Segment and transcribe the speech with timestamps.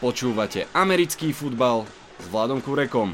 [0.00, 1.84] Počúvate americký futbal
[2.16, 3.12] s Vladom Kurekom.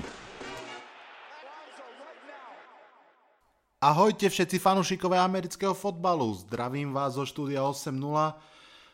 [3.83, 7.91] Ahojte všetci fanúšikové amerického fotbalu, zdravím vás zo štúdia 8.0.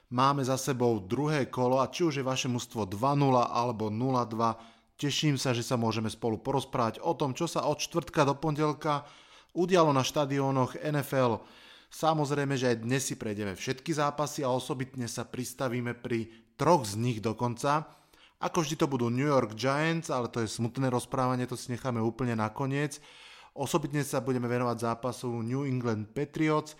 [0.09, 2.97] Máme za sebou druhé kolo a či už je vaše mužstvo 2.0
[3.45, 8.25] alebo 0.2, teším sa, že sa môžeme spolu porozprávať o tom, čo sa od čtvrtka
[8.25, 9.05] do pondelka
[9.53, 11.45] udialo na štadiónoch NFL.
[11.93, 16.95] Samozrejme, že aj dnes si prejdeme všetky zápasy a osobitne sa pristavíme pri troch z
[16.95, 17.91] nich dokonca.
[18.39, 21.99] Ako vždy to budú New York Giants, ale to je smutné rozprávanie, to si necháme
[21.99, 23.03] úplne nakoniec.
[23.51, 26.79] Osobitne sa budeme venovať zápasu New England Patriots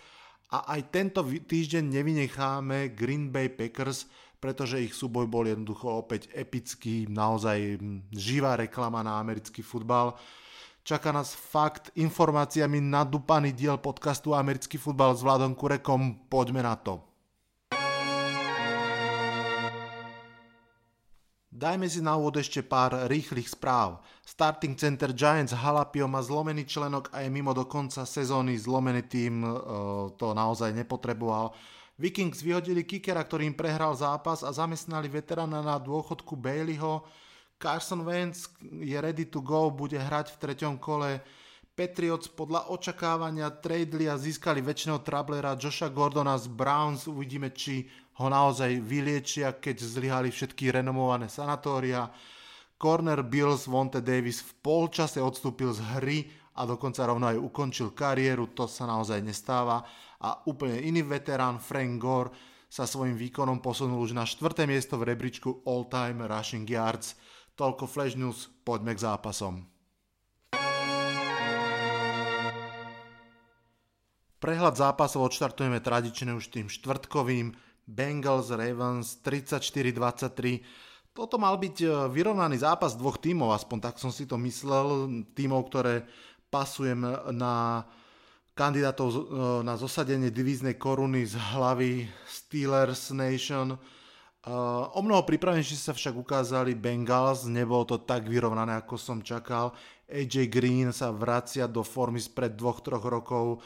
[0.55, 4.07] a aj tento týždeň nevynecháme Green Bay Packers,
[4.39, 7.79] pretože ich súboj bol jednoducho opäť epický, naozaj
[8.15, 10.15] živá reklama na americký futbal.
[10.83, 16.27] Čaká nás fakt informáciami nadúpaný diel podcastu Americký futbal s Vladom Kurekom.
[16.27, 17.12] Poďme na to.
[21.63, 24.03] Dajme si na úvod ešte pár rýchlych správ.
[24.27, 28.59] Starting Center Giants Halapio má zlomený členok a je mimo do konca sezóny.
[28.59, 31.55] Zlomený tým uh, to naozaj nepotreboval.
[31.95, 37.07] Vikings vyhodili kickera, ktorým prehral zápas a zamestnali veterána na dôchodku Baileyho.
[37.55, 41.23] Carson Wentz je ready to go, bude hrať v treťom kole.
[41.73, 47.09] Patriots podľa očakávania tradeli a získali väčšinou trablera Josha Gordona z Browns.
[47.09, 47.89] Uvidíme, či
[48.21, 52.13] ho naozaj vyliečia, keď zlyhali všetky renomované sanatória.
[52.77, 58.53] Corner Bills Vonte Davis v polčase odstúpil z hry a dokonca rovno aj ukončil kariéru,
[58.53, 59.81] to sa naozaj nestáva.
[60.21, 62.37] A úplne iný veterán Frank Gore
[62.69, 67.17] sa svojím výkonom posunul už na štvrté miesto v rebríčku All Time Rushing Yards.
[67.57, 69.72] Toľko Flash News, poďme k zápasom.
[74.43, 77.55] Prehľad zápasov odštartujeme tradične už tým štvrtkovým
[77.87, 81.15] Bengals Ravens 34-23.
[81.15, 85.71] Toto mal byť e, vyrovnaný zápas dvoch tímov, aspoň tak som si to myslel, tímov,
[85.71, 86.03] ktoré
[86.51, 87.87] pasujem na
[88.51, 89.19] kandidátov e,
[89.63, 93.71] na zosadenie divíznej koruny z hlavy Steelers Nation.
[93.71, 93.77] E,
[94.91, 99.71] o mnoho pripravenejšie sa však ukázali Bengals, nebolo to tak vyrovnané, ako som čakal.
[100.11, 103.63] AJ Green sa vracia do formy spred dvoch, troch rokov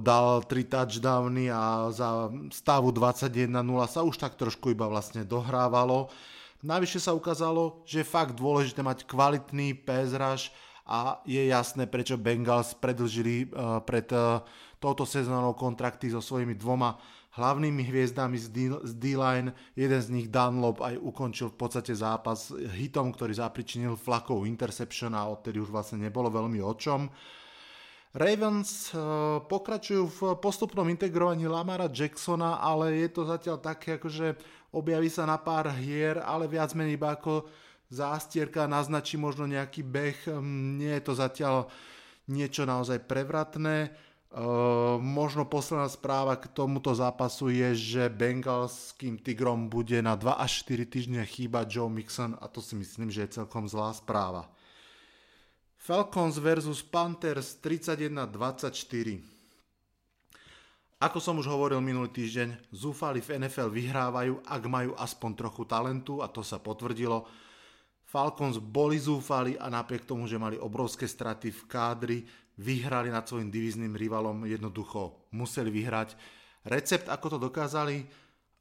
[0.00, 3.52] dal 3 touchdowny a za stavu 21-0
[3.84, 6.08] sa už tak trošku iba vlastne dohrávalo.
[6.64, 10.48] Najvyššie sa ukázalo, že je fakt dôležité mať kvalitný pass rush
[10.88, 13.52] a je jasné, prečo Bengals predlžili
[13.84, 14.08] pred
[14.80, 16.96] touto sezónou kontrakty so svojimi dvoma
[17.32, 19.52] hlavnými hviezdami z D-line.
[19.72, 25.28] Jeden z nich Dunlop aj ukončil v podstate zápas hitom, ktorý zapričinil flakovú interception a
[25.28, 27.08] odtedy už vlastne nebolo veľmi o čom.
[28.12, 29.00] Ravens eh,
[29.40, 34.36] pokračujú v postupnom integrovaní Lamara Jacksona, ale je to zatiaľ také, akože
[34.76, 37.48] objaví sa na pár hier, ale viac menej iba ako
[37.88, 41.72] zástierka, naznačí možno nejaký beh, hm, nie je to zatiaľ
[42.28, 43.92] niečo naozaj prevratné.
[44.32, 50.64] Uh, možno posledná správa k tomuto zápasu je, že bengalským Tigrom bude na 2 až
[50.64, 54.48] 4 týždne chýbať Joe Mixon a to si myslím, že je celkom zlá správa.
[55.82, 59.18] Falcons versus Panthers 31-24.
[61.02, 66.22] Ako som už hovoril minulý týždeň, zúfali v NFL vyhrávajú, ak majú aspoň trochu talentu
[66.22, 67.26] a to sa potvrdilo.
[68.06, 72.18] Falcons boli zúfali a napriek tomu, že mali obrovské straty v kádri,
[72.62, 76.14] vyhrali nad svojim divíznym rivalom, jednoducho museli vyhrať.
[76.62, 78.06] Recept, ako to dokázali,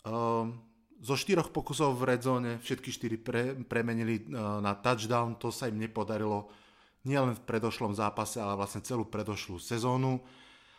[0.09, 0.57] um,
[0.97, 5.77] zo štyroch pokusov v redzone všetky štyri pre, premenili uh, na touchdown, to sa im
[5.77, 6.60] nepodarilo
[7.05, 10.21] nielen v predošlom zápase, ale vlastne celú predošlú sezónu.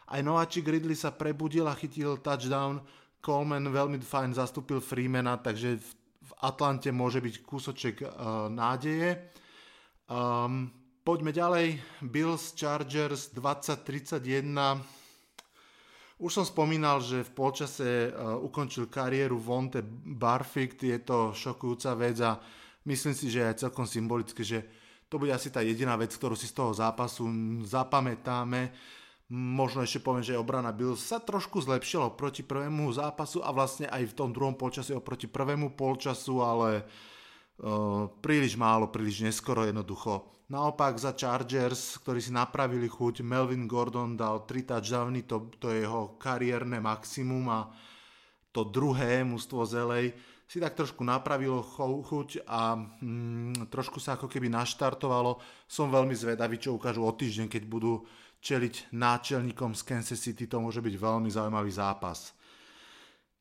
[0.07, 2.83] Aj nováčik Ridley sa prebudil a chytil touchdown,
[3.23, 9.15] Coleman veľmi fajn zastúpil Freemana, takže v Atlante môže byť kúsoček uh, nádeje.
[10.11, 10.75] Um,
[11.07, 11.79] poďme ďalej.
[12.03, 14.83] Bills Chargers 2031.
[16.19, 22.19] Už som spomínal, že v polčase uh, ukončil kariéru Vonte Barfikt, je to šokujúca vec
[22.27, 22.43] a
[22.91, 24.67] myslím si, že je celkom symbolické, že
[25.13, 27.29] to bude asi tá jediná vec, ktorú si z toho zápasu
[27.69, 28.73] zapamätáme.
[29.29, 34.09] Možno ešte poviem, že obrana Bills sa trošku zlepšila proti prvému zápasu a vlastne aj
[34.09, 40.33] v tom druhom polčase oproti prvému polčasu, ale uh, príliš málo, príliš neskoro jednoducho.
[40.49, 45.85] Naopak za Chargers, ktorí si napravili chuť, Melvin Gordon dal 3 touchdowny, to, to je
[45.85, 47.69] jeho kariérne maximum a
[48.53, 50.03] to druhé mužstvo z LA
[50.53, 55.41] si tak trošku napravilo chuť a mm, trošku sa ako keby naštartovalo.
[55.65, 58.05] Som veľmi zvedavý, čo ukážu o týždeň, keď budú
[58.45, 60.45] čeliť náčelníkom z Kansas City.
[60.53, 62.37] To môže byť veľmi zaujímavý zápas.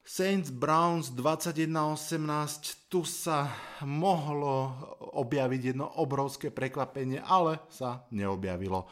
[0.08, 3.52] Saints Browns 21-18, tu sa
[3.84, 4.72] mohlo
[5.12, 8.88] objaviť jedno obrovské prekvapenie, ale sa neobjavilo.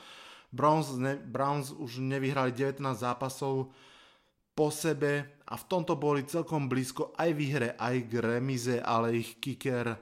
[0.52, 3.72] Browns, ne, Browns už nevyhrali 19 zápasov
[4.60, 9.42] po sebe a v tomto boli celkom blízko aj výhre, aj k remize, ale ich
[9.42, 9.98] kicker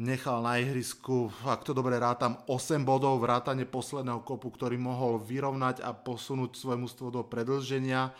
[0.00, 5.84] nechal na ihrisku, ak to dobre rátam, 8 bodov vrátane posledného kopu, ktorý mohol vyrovnať
[5.84, 8.12] a posunúť svoje mústvo do predlženia.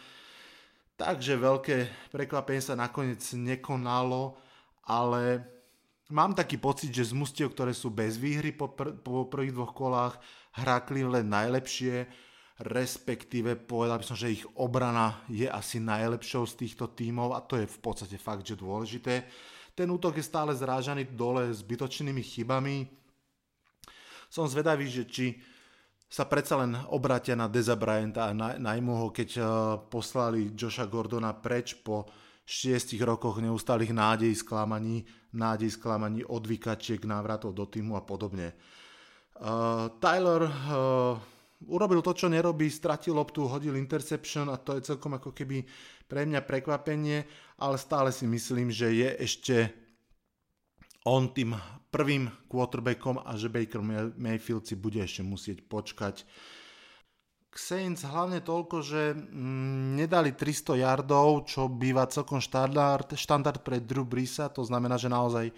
[1.00, 1.76] Takže veľké
[2.12, 4.36] prekvapenie sa nakoniec nekonalo,
[4.84, 5.40] ale
[6.12, 9.72] mám taký pocit, že z mustiev, ktoré sú bez výhry po, pr- po prvých dvoch
[9.72, 10.20] kolách,
[10.60, 12.04] hrá Cleveland najlepšie,
[12.60, 17.56] respektíve povedal by som, že ich obrana je asi najlepšou z týchto tímov a to
[17.56, 19.24] je v podstate fakt, že dôležité.
[19.72, 22.84] Ten útok je stále zrážaný dole zbytočnými chybami.
[24.28, 25.26] Som zvedavý, že či
[26.10, 29.46] sa predsa len obratia na Deza Bryanta a najmu ho, keď uh,
[29.88, 32.10] poslali Josha Gordona preč po
[32.44, 38.52] šiestich rokoch neustálých nádej, sklamaní, nádej, sklamaní, odvykačiek, návratov do týmu a podobne.
[39.38, 45.20] Uh, Tyler uh, urobil to, čo nerobí, stratil loptu, hodil interception a to je celkom
[45.20, 45.64] ako keby
[46.08, 47.24] pre mňa prekvapenie,
[47.60, 49.56] ale stále si myslím, že je ešte
[51.04, 51.56] on tým
[51.90, 53.82] prvým quarterbackom a že Baker
[54.16, 56.24] Mayfield si bude ešte musieť počkať.
[57.50, 63.82] K Saints hlavne toľko, že mm, nedali 300 yardov, čo býva celkom štandard, štandard pre
[63.82, 65.50] Drew Brisa, to znamená, že naozaj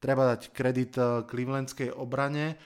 [0.00, 2.56] treba dať kredit eh, clevelandskej obrane.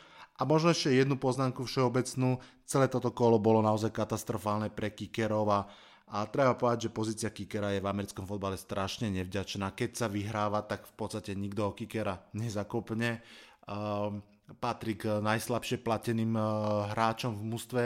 [0.42, 5.60] A možno ešte jednu poznámku všeobecnú, celé toto kolo bolo naozaj katastrofálne pre kickerov a
[6.12, 9.72] a treba povedať, že pozícia kickera je v americkom fotbale strašne nevďačná.
[9.72, 13.24] Keď sa vyhráva, tak v podstate nikto kickera nezakopne.
[13.64, 14.20] Uh,
[14.60, 16.44] patrí k najslabšie plateným uh,
[16.92, 17.84] hráčom v mústve,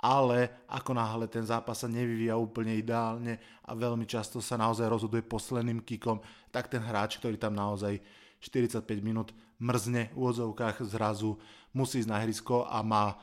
[0.00, 3.36] ale ako náhle ten zápas sa nevyvíja úplne ideálne
[3.68, 8.00] a veľmi často sa naozaj rozhoduje posledným kikom, tak ten hráč, ktorý tam naozaj
[8.40, 11.38] 45 minút mrzne v úvodzovkách zrazu
[11.74, 13.18] musí ísť na hrysko a má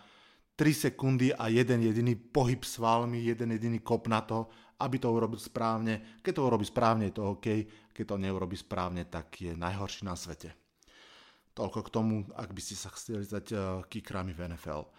[0.56, 4.48] 3 sekundy a jeden jediný pohyb s valmi, jeden jediný kop na to,
[4.80, 6.20] aby to urobil správne.
[6.24, 7.48] Keď to urobí správne, je to OK,
[7.92, 10.56] keď to neurobi správne, tak je najhorší na svete.
[11.56, 14.92] Toľko k tomu, ak by ste sa chceli stať uh, kickrami v NFL.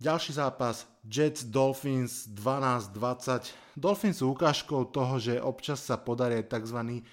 [0.00, 3.52] Ďalší zápas, Jets Dolphins 12-20.
[3.76, 7.04] Dolphins sú ukážkou toho, že občas sa podarí tzv.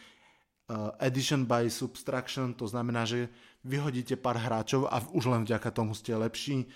[0.67, 3.31] Uh, addition by subtraction, to znamená, že
[3.63, 6.67] vyhodíte pár hráčov a už len vďaka tomu ste lepší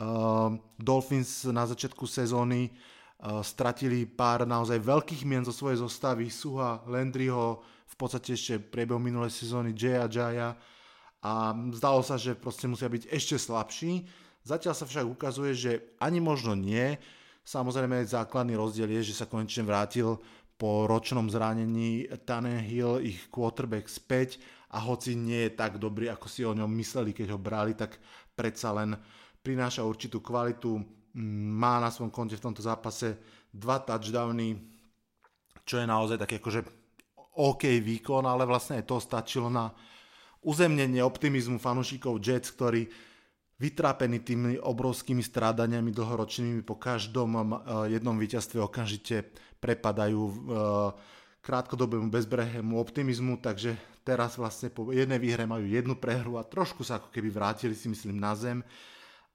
[0.00, 6.80] Uh, Dolphins na začiatku sezóny uh, stratili pár naozaj veľkých mien zo svojej zostavy, Suha,
[6.88, 10.56] Landryho, v podstate ešte priebehu minulej sezóny Jaya Jaya
[11.20, 14.08] a zdalo sa, že proste musia byť ešte slabší.
[14.48, 16.96] Zatiaľ sa však ukazuje, že ani možno nie.
[17.44, 20.16] Samozrejme základný rozdiel je, že sa konečne vrátil
[20.62, 24.38] po ročnom zranení Tannehill, ich quarterback späť
[24.70, 27.98] a hoci nie je tak dobrý, ako si o ňom mysleli, keď ho brali, tak
[28.30, 28.94] predsa len
[29.42, 30.78] prináša určitú kvalitu,
[31.58, 33.18] má na svojom konte v tomto zápase
[33.50, 34.54] dva touchdowny,
[35.66, 36.62] čo je naozaj taký akože
[37.42, 39.66] OK výkon, ale vlastne aj to stačilo na
[40.46, 42.86] uzemnenie optimizmu fanúšikov Jets, ktorí
[43.60, 47.46] vytrápení tými obrovskými strádaniami dlhoročnými po každom eh,
[47.98, 49.28] jednom víťazstve okamžite
[49.60, 50.34] prepadajú eh,
[51.42, 53.74] krátkodobému bezbrehému optimizmu, takže
[54.06, 57.90] teraz vlastne po jednej výhre majú jednu prehru a trošku sa ako keby vrátili si
[57.90, 58.62] myslím na zem.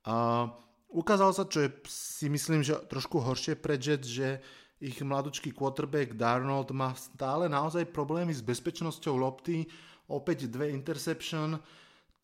[0.08, 0.48] A
[0.88, 4.40] ukázalo sa, čo je si myslím, že trošku horšie pre Jets, že
[4.80, 9.68] ich mladučký quarterback Darnold má stále naozaj problémy s bezpečnosťou lopty,
[10.08, 11.60] opäť dve interception,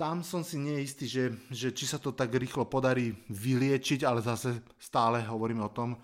[0.03, 4.60] tam som si neistý, že, že či sa to tak rýchlo podarí vyliečiť, ale zase
[4.75, 5.95] stále hovoríme o tom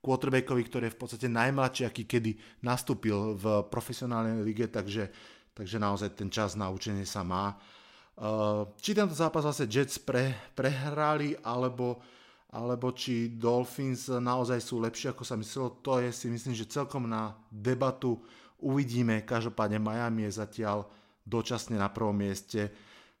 [0.00, 5.12] quarterbackovi, ktorý je v podstate najmladší, aký kedy nastúpil v profesionálnej lige, takže,
[5.52, 7.60] takže naozaj ten čas na učenie sa má.
[8.16, 12.00] Uh, či tento zápas zase Jets pre, prehrali, alebo,
[12.56, 17.04] alebo či Dolphins naozaj sú lepšie, ako sa myslelo, to je si myslím, že celkom
[17.04, 18.16] na debatu
[18.64, 19.28] uvidíme.
[19.28, 20.88] Každopádne Miami je zatiaľ
[21.28, 22.72] dočasne na prvom mieste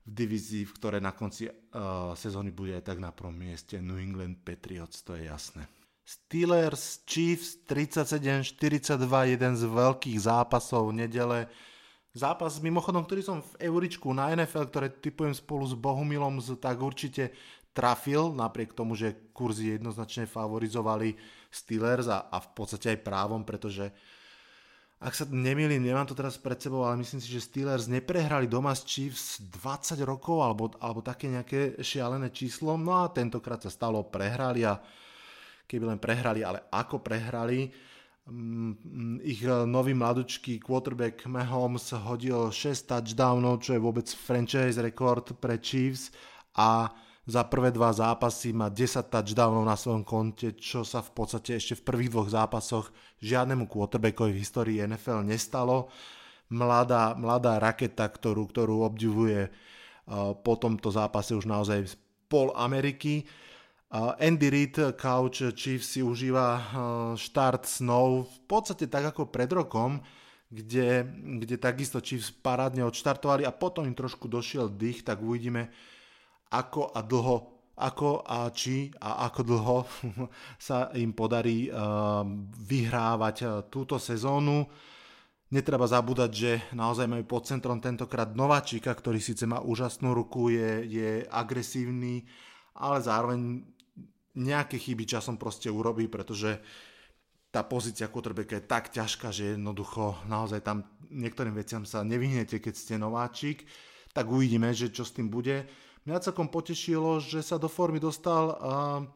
[0.02, 3.98] v divízii, v ktorej na konci uh, sezóny bude aj tak na prvom mieste New
[3.98, 5.62] England Patriots, to je jasné.
[6.02, 8.98] Steelers Chiefs 37-42,
[9.30, 11.46] jeden z veľkých zápasov nedele.
[12.12, 17.32] Zápas mimochodom, ktorý som v Euričku na NFL, ktoré typujem spolu s Bohumilom, tak určite
[17.72, 21.16] trafil, napriek tomu, že kurzy jednoznačne favorizovali
[21.48, 23.88] Steelers a, a v podstate aj právom, pretože
[25.02, 28.70] ak sa nemýlim, nemám to teraz pred sebou, ale myslím si, že Steelers neprehrali doma
[28.70, 32.78] s Chiefs 20 rokov alebo, alebo také nejaké šialené číslo.
[32.78, 34.78] No a tentokrát sa stalo, prehrali a
[35.66, 37.66] keby len prehrali, ale ako prehrali.
[38.30, 45.34] Mm, ich eh, nový mladučký quarterback Mahomes hodil 6 touchdownov, čo je vôbec franchise rekord
[45.42, 46.14] pre Chiefs
[46.54, 46.86] a
[47.22, 51.78] za prvé dva zápasy má 10 touchdownov na svojom konte, čo sa v podstate ešte
[51.78, 52.90] v prvých dvoch zápasoch
[53.22, 55.86] žiadnemu quarterbackovi v histórii NFL nestalo.
[56.50, 61.94] Mladá, mladá raketa, ktorú, ktorú obdivuje uh, po tomto zápase už naozaj
[62.26, 63.22] pol Ameriky.
[63.92, 66.64] Andy Reid, Couch Chiefs si užíva
[67.12, 70.00] štart snow v podstate tak ako pred rokom,
[70.48, 71.04] kde,
[71.44, 75.68] kde takisto Chiefs parádne odštartovali a potom im trošku došiel dých, tak uvidíme
[76.52, 79.78] ako a dlho ako a či a ako dlho
[80.68, 81.72] sa im podarí
[82.68, 84.68] vyhrávať túto sezónu.
[85.52, 90.88] Netreba zabúdať, že naozaj majú pod centrom tentokrát Nováčika, ktorý síce má úžasnú ruku, je,
[90.88, 92.24] je agresívny,
[92.72, 93.60] ale zároveň
[94.32, 96.56] nejaké chyby časom proste urobí, pretože
[97.52, 102.72] tá pozícia quarterbacka je tak ťažká, že jednoducho naozaj tam niektorým veciam sa nevyhnete, keď
[102.72, 103.68] ste nováčik,
[104.16, 105.68] tak uvidíme, že čo s tým bude.
[106.02, 109.06] Mňa celkom potešilo, že sa do formy dostal uh,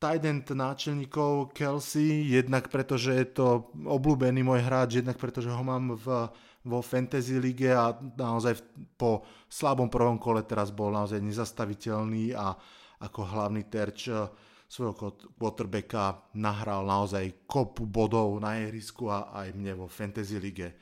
[0.00, 5.52] tight end náčelníkov Kelsey, jednak preto, že je to obľúbený môj hráč, jednak preto, že
[5.52, 6.28] ho mám v,
[6.64, 8.60] vo Fantasy lige a naozaj
[8.96, 12.56] po slabom prvom kole teraz bol naozaj nezastaviteľný a
[13.00, 14.28] ako hlavný terč eh,
[14.64, 14.96] svojho
[15.36, 20.72] quarterbacka nahral naozaj kopu bodov na ihrisku a aj mne vo Fantasy lige.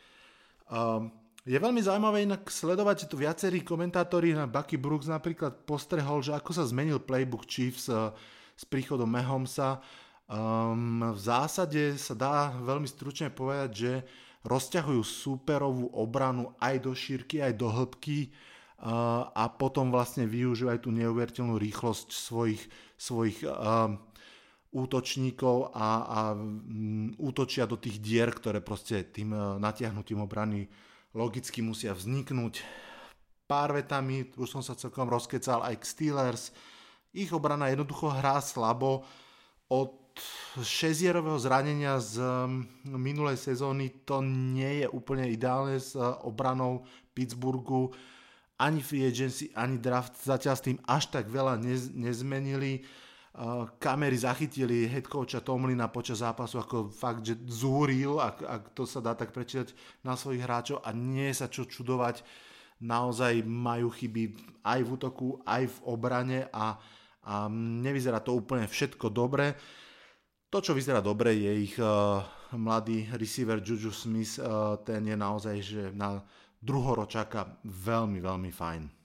[0.70, 6.22] Um, je veľmi zaujímavé inak sledovať, že tu viacerí komentátori na Bucky Brooks napríklad postrehol,
[6.22, 8.14] že ako sa zmenil playbook Chiefs uh,
[8.54, 9.82] s príchodom Mahomesa.
[10.30, 13.92] Um, v zásade sa dá veľmi stručne povedať, že
[14.46, 18.34] rozťahujú súperovú obranu aj do šírky, aj do hĺbky
[18.82, 22.62] a potom vlastne využívajú tú neuveriteľnú rýchlosť svojich,
[22.98, 23.46] svojich
[24.72, 30.64] útočníkov a, a um, útočia do tých dier, ktoré proste tým uh, natiahnutím obrany
[31.12, 32.64] logicky musia vzniknúť.
[33.48, 36.44] Pár vetami, už som sa celkom rozkecal aj k Steelers,
[37.12, 39.04] ich obrana jednoducho hrá slabo.
[39.68, 40.16] Od
[40.60, 42.20] šezierového zranenia z
[42.84, 47.92] minulej sezóny to nie je úplne ideálne s uh, obranou Pittsburghu
[48.60, 52.84] ani free agency, ani draft zatiaľ s tým až tak veľa nez, nezmenili.
[53.80, 59.00] Kamery zachytili head coacha Tomlina počas zápasu ako fakt, že zúril, ak, ak to sa
[59.00, 59.72] dá tak prečítať
[60.04, 62.20] na svojich hráčov a nie sa čo čudovať.
[62.84, 64.36] Naozaj majú chyby
[64.68, 66.76] aj v útoku, aj v obrane a,
[67.24, 67.48] a
[67.80, 69.56] nevyzerá to úplne všetko dobre.
[70.52, 72.20] To, čo vyzerá dobre, je ich uh,
[72.52, 76.20] mladý receiver Juju Smith, uh, ten je naozaj že na
[76.60, 79.01] druhoročáka veľmi, veľmi fajn.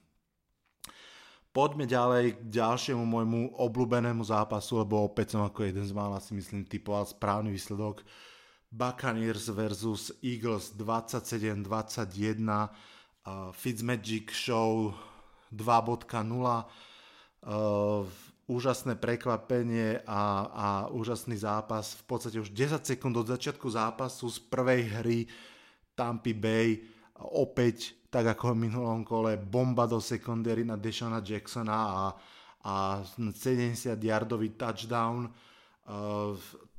[1.52, 6.36] Poďme ďalej k ďalšiemu môjmu obľúbenému zápasu, lebo opäť som ako jeden z mála si
[6.36, 8.04] myslím typoval správny výsledok.
[8.68, 11.64] Buccaneers versus Eagles 27-21
[12.44, 12.68] uh,
[13.56, 14.92] Fitzmagic Show
[15.50, 18.04] 2.0 uh,
[18.48, 22.00] úžasné prekvapenie a, a úžasný zápas.
[22.00, 25.18] V podstate už 10 sekúnd od začiatku zápasu z prvej hry
[25.92, 26.80] Tampa Bay
[27.20, 32.02] opäť, tak ako v minulom kole, bomba do secondary na Deshana Jacksona a,
[32.64, 32.74] a
[33.04, 35.28] 70 yardový touchdown.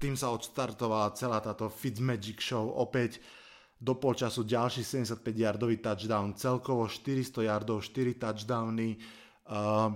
[0.01, 2.65] Tým sa odstartovala celá táto Fitzmagic show.
[2.81, 3.21] Opäť
[3.79, 6.36] do polčasu ďalší 75 yardový touchdown.
[6.36, 9.00] Celkovo 400 yardov, 4 touchdowny.
[9.48, 9.95] Uh,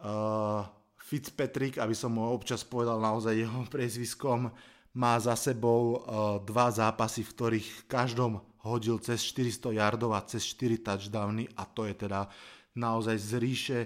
[0.00, 0.64] uh,
[1.04, 4.48] Fitzpatrick, aby som mu občas povedal naozaj jeho priezviskom,
[4.96, 10.42] má za sebou uh, dva zápasy, v ktorých každom hodil cez 400 yardov a cez
[10.56, 12.26] 4 touchdowny a to je teda
[12.74, 13.78] naozaj z ríše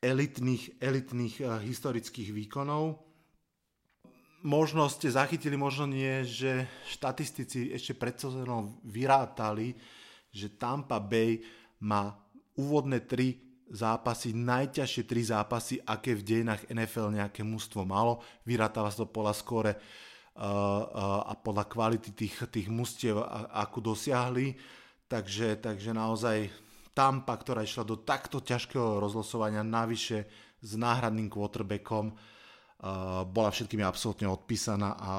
[0.00, 3.00] elitných, elitných uh, historických výkonov.
[4.40, 9.76] Možno ste zachytili, možno nie, že štatistici ešte pred sezónou vyrátali,
[10.32, 11.44] že Tampa Bay
[11.84, 12.16] má
[12.56, 13.36] úvodné tri
[13.68, 18.24] zápasy, najťažšie tri zápasy, aké v dejinách NFL nejaké mužstvo malo.
[18.48, 19.76] Vyrátava sa to pola skóre
[20.38, 23.18] a podľa kvality tých, tých mustiev,
[23.50, 24.54] akú dosiahli.
[25.10, 26.50] Takže, takže naozaj
[26.94, 32.14] Tampa, ktorá išla do takto ťažkého rozlosovania, navyše s náhradným quarterbackom,
[33.30, 35.12] bola všetkými absolútne odpísaná a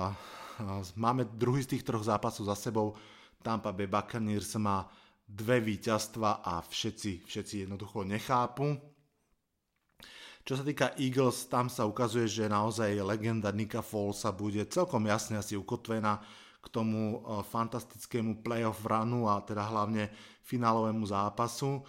[0.98, 2.94] máme druhý z tých troch zápasov za sebou.
[3.42, 4.86] Tampa Bay Buccaneers má
[5.26, 8.91] dve víťazstva a všetci, všetci jednoducho nechápu.
[10.42, 15.38] Čo sa týka Eagles, tam sa ukazuje, že naozaj legenda Nika Fallsa bude celkom jasne
[15.38, 16.18] asi ukotvená
[16.62, 20.10] k tomu e, fantastickému playoff runu a teda hlavne
[20.46, 21.86] finálovému zápasu.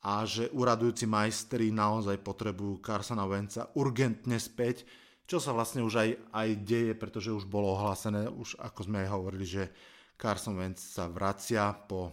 [0.00, 4.88] A že uradujúci majstri naozaj potrebujú Carsona Wenca urgentne späť,
[5.30, 9.08] čo sa vlastne už aj, aj deje, pretože už bolo ohlásené, už ako sme aj
[9.14, 9.70] hovorili, že
[10.18, 12.10] Carson Wentz sa vracia po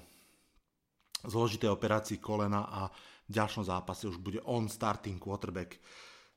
[1.25, 2.86] zložitej operácii kolena a
[3.27, 5.79] ďalšom zápase už bude on starting quarterback.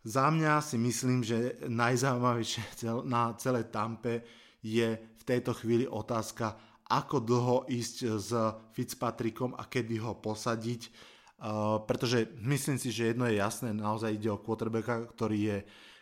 [0.01, 2.63] Za mňa si myslím, že najzaujímavejšie
[3.15, 4.27] na celé Tampe
[4.61, 6.57] je v tejto chvíli otázka,
[6.91, 8.31] ako dlho ísť s
[8.75, 14.27] Fitzpatrickom a kedy ho posadiť, uh, pretože myslím si, že jedno je jasné, naozaj ide
[14.27, 15.59] o quarterbacka, ktorý je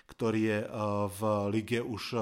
[0.08, 0.70] ktorý je eh,
[1.12, 1.20] v
[1.52, 2.16] lige už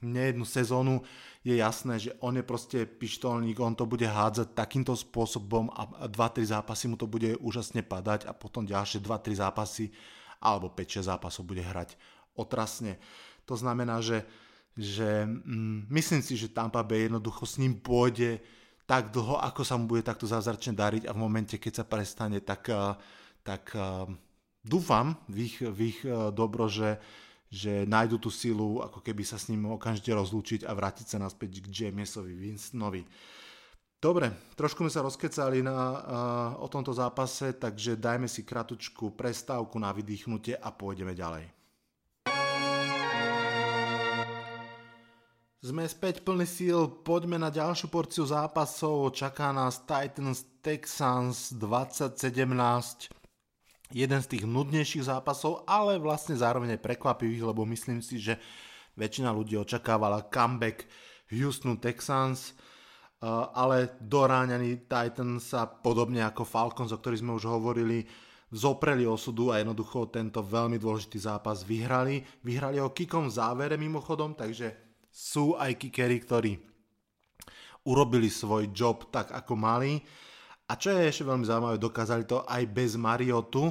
[0.00, 1.04] nejednu sezónu,
[1.46, 6.42] je jasné, že on je proste pištolník, on to bude hádzať takýmto spôsobom a 2-3
[6.42, 9.94] zápasy mu to bude úžasne padať a potom ďalšie 2-3 zápasy
[10.42, 11.94] alebo 5-6 zápasov bude hrať
[12.34, 12.98] otrasne.
[13.46, 14.26] To znamená, že,
[14.74, 18.42] že mm, myslím si, že Tampa Bay jednoducho s ním pôjde
[18.82, 22.42] tak dlho, ako sa mu bude takto zázračne dariť a v momente, keď sa prestane,
[22.42, 22.98] tak, eh,
[23.46, 23.70] tak
[24.66, 25.98] dúfam v ich, v ich
[26.34, 26.98] dobro, že,
[27.50, 31.62] že nájdu tú silu, ako keby sa s ním okamžite rozlúčiť a vrátiť sa naspäť
[31.62, 33.06] k Jamesovi Winstonovi.
[33.96, 35.98] Dobre, trošku sme sa rozkecali na, uh,
[36.60, 41.48] o tomto zápase, takže dajme si kratučku prestávku na vydýchnutie a pôjdeme ďalej.
[45.66, 49.10] Sme späť plný síl, poďme na ďalšiu porciu zápasov.
[49.10, 53.25] Čaká nás Titans Texans 2017
[53.94, 58.38] jeden z tých nudnejších zápasov, ale vlastne zároveň aj prekvapivých, lebo myslím si, že
[58.96, 60.88] väčšina ľudí očakávala comeback
[61.30, 68.02] Houston Texans, eh, ale doráňaní Titans sa podobne ako Falcons, o ktorých sme už hovorili,
[68.50, 72.22] zopreli osudu a jednoducho tento veľmi dôležitý zápas vyhrali.
[72.46, 76.52] Vyhrali ho kikom v závere mimochodom, takže sú aj kikery, ktorí
[77.86, 79.98] urobili svoj job tak, ako mali.
[80.66, 83.70] A čo je ešte veľmi zaujímavé, dokázali to aj bez Mariotu,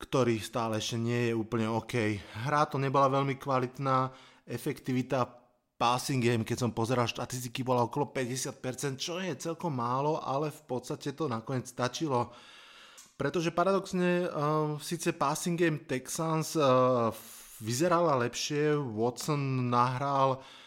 [0.00, 2.16] ktorý stále ešte nie je úplne OK.
[2.48, 4.08] Hra to nebola veľmi kvalitná,
[4.48, 5.28] efektivita
[5.76, 10.62] passing game, keď som pozeral štatistiky, bola okolo 50%, čo je celkom málo, ale v
[10.64, 12.32] podstate to nakoniec stačilo.
[13.16, 17.12] Pretože paradoxne, uh, síce passing game Texans uh,
[17.60, 20.65] vyzerala lepšie, Watson nahral Uh,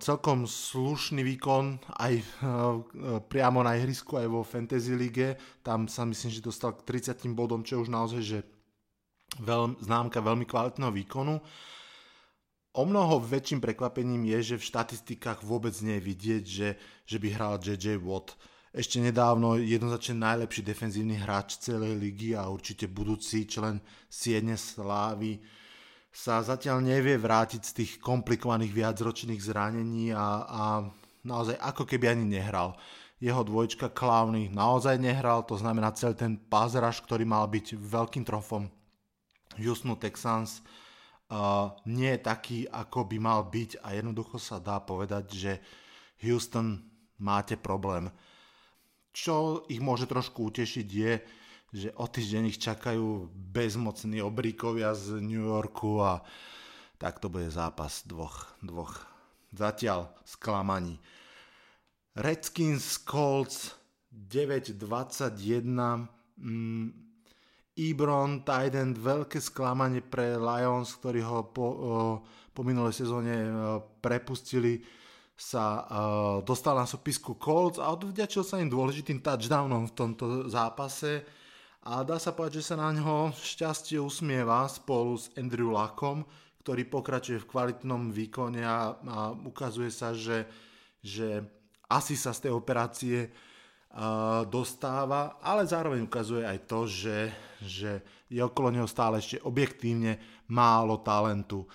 [0.00, 2.80] celkom slušný výkon aj uh,
[3.28, 5.36] priamo na ihrisku, aj vo Fantasy lige.
[5.60, 8.38] Tam sa myslím, že dostal k 30 bodom, čo už naozaj že
[9.44, 11.36] veľ, známka veľmi kvalitného výkonu.
[12.72, 16.68] O mnoho väčším prekvapením je, že v štatistikách vôbec nie je vidieť, že,
[17.04, 18.32] že by hral JJ Watt.
[18.72, 25.44] Ešte nedávno jednoznačne najlepší defenzívny hráč celej ligy a určite budúci člen Siedne Slávy
[26.12, 30.62] sa zatiaľ nevie vrátiť z tých komplikovaných viacročných zranení a, a
[31.24, 32.76] naozaj ako keby ani nehral.
[33.16, 38.68] Jeho dvojčka Clowny naozaj nehral, to znamená celý ten pázraž, ktorý mal byť veľkým trofom
[39.56, 40.60] Houston Texans,
[41.32, 45.52] uh, nie je taký, ako by mal byť a jednoducho sa dá povedať, že
[46.20, 46.82] Houston
[47.22, 48.12] máte problém.
[49.12, 51.12] Čo ich môže trošku utešiť je,
[51.72, 56.20] že o týždeň ich čakajú bezmocní obríkovia z New Yorku a
[57.00, 59.08] tak to bude zápas dvoch, dvoch
[59.56, 61.00] zatiaľ sklamaní.
[62.12, 63.72] Redskins Colts
[64.12, 65.64] 9-21
[66.36, 66.86] mm,
[67.72, 71.66] Ibron Tident, veľké sklamanie pre Lions, ktorí ho po,
[72.52, 73.32] po minulej sezóne
[74.04, 74.84] prepustili
[75.32, 81.24] sa o, dostal na sopisku Colts a odvďačil sa im dôležitým touchdownom v tomto zápase
[81.82, 86.22] a dá sa povedať, že sa na ňo šťastie usmieva spolu s Andrew Lackom,
[86.62, 90.46] ktorý pokračuje v kvalitnom výkone a, a ukazuje sa, že,
[91.02, 91.42] že
[91.90, 97.18] asi sa z tej operácie uh, dostáva, ale zároveň ukazuje aj to, že,
[97.58, 97.90] že
[98.30, 100.22] je okolo neho stále ešte objektívne
[100.54, 101.66] málo talentu.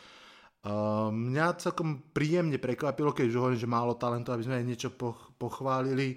[0.64, 4.90] Uh, mňa celkom príjemne prekvapilo, keď už hovorím, že málo talentu, aby sme aj niečo
[5.36, 6.16] pochválili.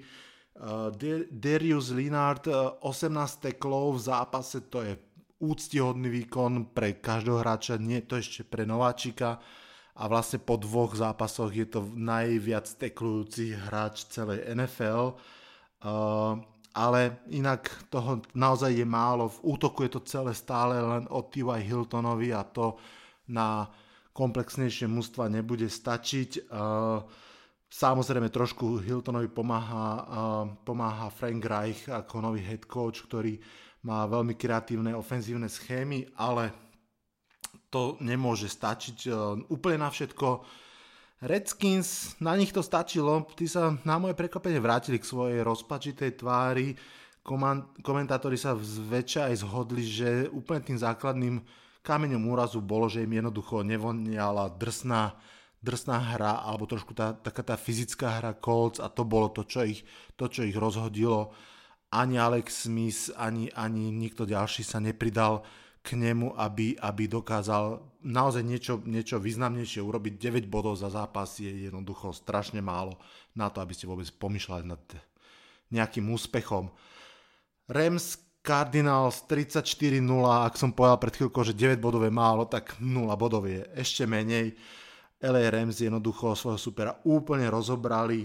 [0.60, 0.92] Uh,
[1.32, 4.92] Darius Linard 18 uh, teklov v zápase, to je
[5.40, 9.40] úctihodný výkon pre každého hráča, nie to ešte pre nováčika
[9.96, 15.16] a vlastne po dvoch zápasoch je to najviac teklujúci hráč celej NFL.
[15.80, 19.26] Uh, ale inak toho naozaj je málo.
[19.28, 21.66] V útoku je to celé stále len o T.Y.
[21.66, 22.78] Hiltonovi a to
[23.26, 23.66] na
[24.14, 26.52] komplexnejšie mužstva nebude stačiť.
[26.52, 27.02] Uh,
[27.70, 30.02] Samozrejme trošku Hiltonovi pomáha,
[30.66, 33.38] pomáha Frank Reich ako nový head coach, ktorý
[33.86, 36.50] má veľmi kreatívne ofenzívne schémy, ale
[37.70, 39.10] to nemôže stačiť e,
[39.54, 40.42] úplne na všetko.
[41.22, 46.74] Redskins, na nich to stačilo, tí sa na moje prekvapenie vrátili k svojej rozpačitej tvári,
[47.84, 51.36] komentátori sa zväčša aj zhodli, že úplne tým základným
[51.84, 55.14] kameňom úrazu bolo, že im jednoducho nevoniala drsná,
[55.60, 59.64] drsná hra alebo trošku tá, taká tá fyzická hra Colts a to bolo to, čo
[59.64, 59.84] ich,
[60.16, 61.32] to, čo ich rozhodilo.
[61.92, 65.44] Ani Alex Smith, ani, ani nikto ďalší sa nepridal
[65.80, 70.16] k nemu, aby, aby dokázal naozaj niečo, niečo významnejšie urobiť.
[70.16, 73.00] 9 bodov za zápas je jednoducho strašne málo
[73.32, 74.82] na to, aby ste vôbec pomýšľali nad
[75.72, 76.68] nejakým úspechom.
[77.70, 83.08] Rams Cardinals 34-0, ak som povedal pred chvíľkou, že 9 bodov je málo, tak 0
[83.16, 84.56] bodov je ešte menej.
[85.20, 88.24] LA Rams jednoducho svojho supera úplne rozobrali.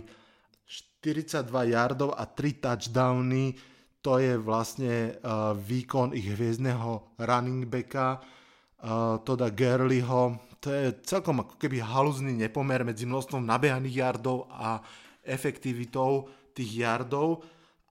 [1.06, 3.54] 42 yardov a 3 touchdowny,
[4.02, 10.42] to je vlastne uh, výkon ich hviezdneho running backa, uh, Toda Gerliho.
[10.58, 14.82] To je celkom ako keby haluzný nepomer medzi množstvom nabehaných yardov a
[15.22, 16.26] efektivitou
[16.58, 17.46] tých yardov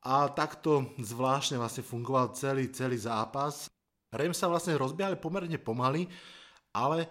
[0.04, 3.70] a takto zvláštne vlastne fungoval celý, celý zápas.
[4.10, 6.06] Rams sa vlastne rozbiehali pomerne pomaly,
[6.74, 7.06] ale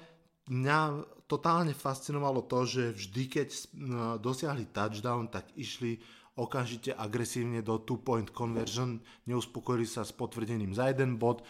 [0.47, 0.79] mňa
[1.27, 3.47] totálne fascinovalo to, že vždy, keď
[4.19, 5.97] dosiahli touchdown, tak išli
[6.33, 8.97] okamžite agresívne do two-point conversion,
[9.29, 11.45] neuspokojili sa s potvrdením za jeden bod,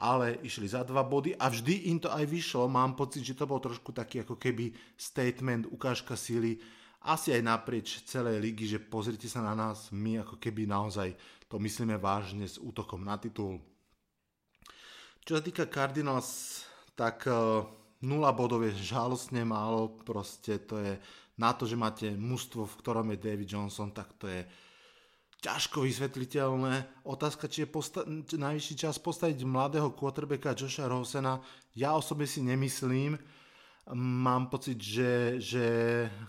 [0.00, 2.66] ale išli za dva body a vždy im to aj vyšlo.
[2.66, 6.58] Mám pocit, že to bol trošku taký ako keby statement, ukážka síly
[7.04, 11.12] asi aj naprieč celej ligy, že pozrite sa na nás, my ako keby naozaj
[11.52, 13.60] to myslíme vážne s útokom na titul.
[15.20, 16.64] Čo sa týka Cardinals,
[16.96, 17.28] tak
[18.02, 20.98] 0 e, bodov je žalostne málo, proste to je
[21.38, 24.46] na to, že máte mužstvo, v ktorom je David Johnson, tak to je
[25.44, 27.04] ťažko vysvetliteľné.
[27.04, 31.42] Otázka, či je posta- najvyšší čas postaviť mladého quarterbacka Josha Rosena,
[31.76, 33.18] ja osobne si nemyslím,
[33.92, 35.64] mám pocit, že, že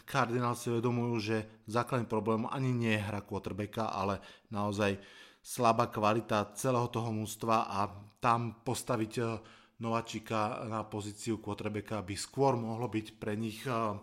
[0.04, 1.38] Cardinals si uvedomujú, že
[1.72, 4.20] základný problém ani nie je hra quarterbacka, ale
[4.52, 5.00] naozaj
[5.40, 7.88] slabá kvalita celého toho mústva a
[8.20, 9.26] tam postaviť eh,
[9.76, 14.00] Nováčika na pozíciu quarterbacka by skôr mohlo byť pre nich eh,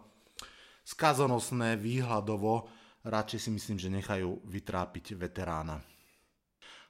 [0.85, 2.69] skazonosné výhľadovo.
[3.09, 5.81] Radšej si myslím, že nechajú vytrápiť veterána.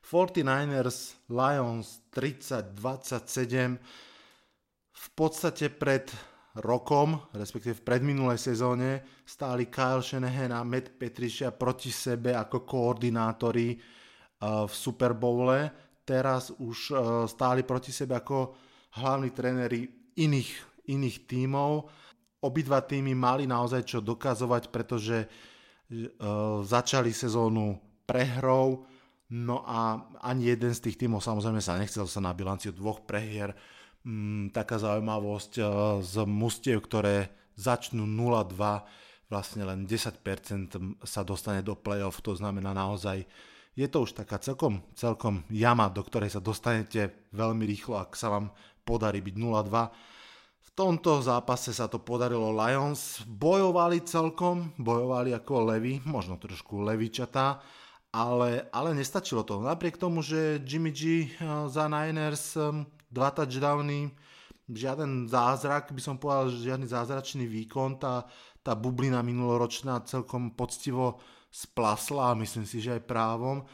[0.02, 3.78] 49ers Lions 30-27
[4.92, 6.10] v podstate pred
[6.58, 13.72] rokom, respektíve v predminulej sezóne, stáli Kyle Shanahan a Matt Patricia proti sebe ako koordinátori
[13.72, 15.70] uh, v Super Bowle.
[16.04, 18.52] Teraz už uh, stáli proti sebe ako
[18.96, 20.50] hlavní tréneri iných,
[20.88, 21.88] iných tímov.
[22.42, 28.84] Obidva týmy mali naozaj čo dokazovať, pretože uh, začali sezónu prehrou,
[29.32, 33.54] no a ani jeden z tých tímov samozrejme sa nechcel sa na bilanciu dvoch prehier.
[34.02, 35.66] Mm, taká zaujímavosť uh,
[36.02, 38.58] z mustiev, ktoré začnú 0-2,
[39.30, 40.20] vlastne len 10%
[41.06, 43.24] sa dostane do play-off, to znamená naozaj,
[43.72, 48.28] je to už taká celkom, celkom jama, do ktorej sa dostanete veľmi rýchlo, ak sa
[48.28, 48.52] vám
[48.84, 49.70] podarí byť 0-2.
[50.62, 57.60] V tomto zápase sa to podarilo Lions, bojovali celkom, bojovali ako levy, možno trošku levičatá,
[58.12, 59.60] ale, ale nestačilo to.
[59.60, 61.28] Napriek tomu, že Jimmy G eh,
[61.68, 62.56] za Niners
[63.12, 64.08] dva touchdowny,
[64.72, 68.24] žiaden zázrak, by som povedal, žiadny zázračný výkon, tá,
[68.64, 71.20] tá bublina minuloročná celkom poctivo
[71.52, 73.68] splasla a myslím si, že aj právom,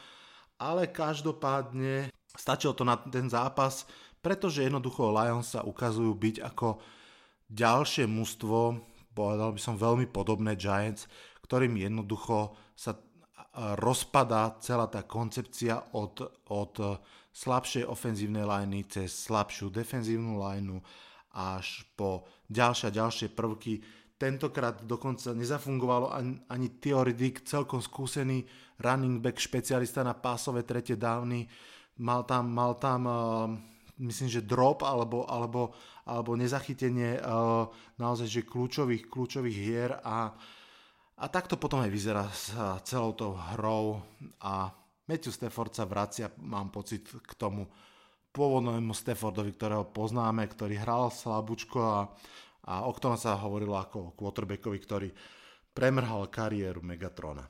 [0.59, 3.87] ale každopádne stačilo to na ten zápas,
[4.19, 6.79] pretože jednoducho Lions sa ukazujú byť ako
[7.49, 8.77] ďalšie mužstvo,
[9.15, 11.09] povedal by som veľmi podobné Giants,
[11.43, 12.93] ktorým jednoducho sa
[13.57, 16.21] rozpadá celá tá koncepcia od,
[16.53, 17.01] od
[17.33, 20.79] slabšej ofenzívnej liney cez slabšiu defenzívnu lineu
[21.33, 23.81] až po ďalšie a ďalšie prvky.
[24.19, 26.67] Tentokrát dokonca nezafungovalo ani, ani
[27.15, 28.43] Dick, celkom skúsený
[28.83, 31.47] running back, špecialista na pásové tretie dávny.
[32.03, 33.15] Mal tam, mal tam uh,
[33.99, 35.75] myslím, že drop alebo, alebo,
[36.07, 37.67] alebo nezachytenie uh,
[37.99, 40.31] naozaj že kľúčových, kľúčových hier a,
[41.19, 42.55] a takto potom aj vyzerá s
[42.87, 43.99] celou tou hrou
[44.39, 44.71] a
[45.09, 47.65] Matthew Stafford sa vracia, mám pocit, k tomu
[48.29, 51.99] pôvodnému Staffordovi, ktorého poznáme, ktorý hral slabúčko a,
[52.69, 55.09] a o ktorom sa hovorilo ako o quarterbackovi, ktorý
[55.73, 57.41] premrhal kariéru Megatrona.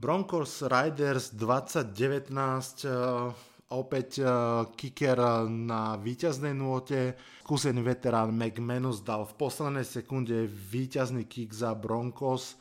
[0.00, 3.28] Broncos Riders 2019 uh,
[3.70, 4.30] opäť uh,
[4.74, 7.14] kicker na víťaznej nôte.
[7.46, 12.58] Skúsený veterán McManus dal v poslednej sekunde víťazný kick za Broncos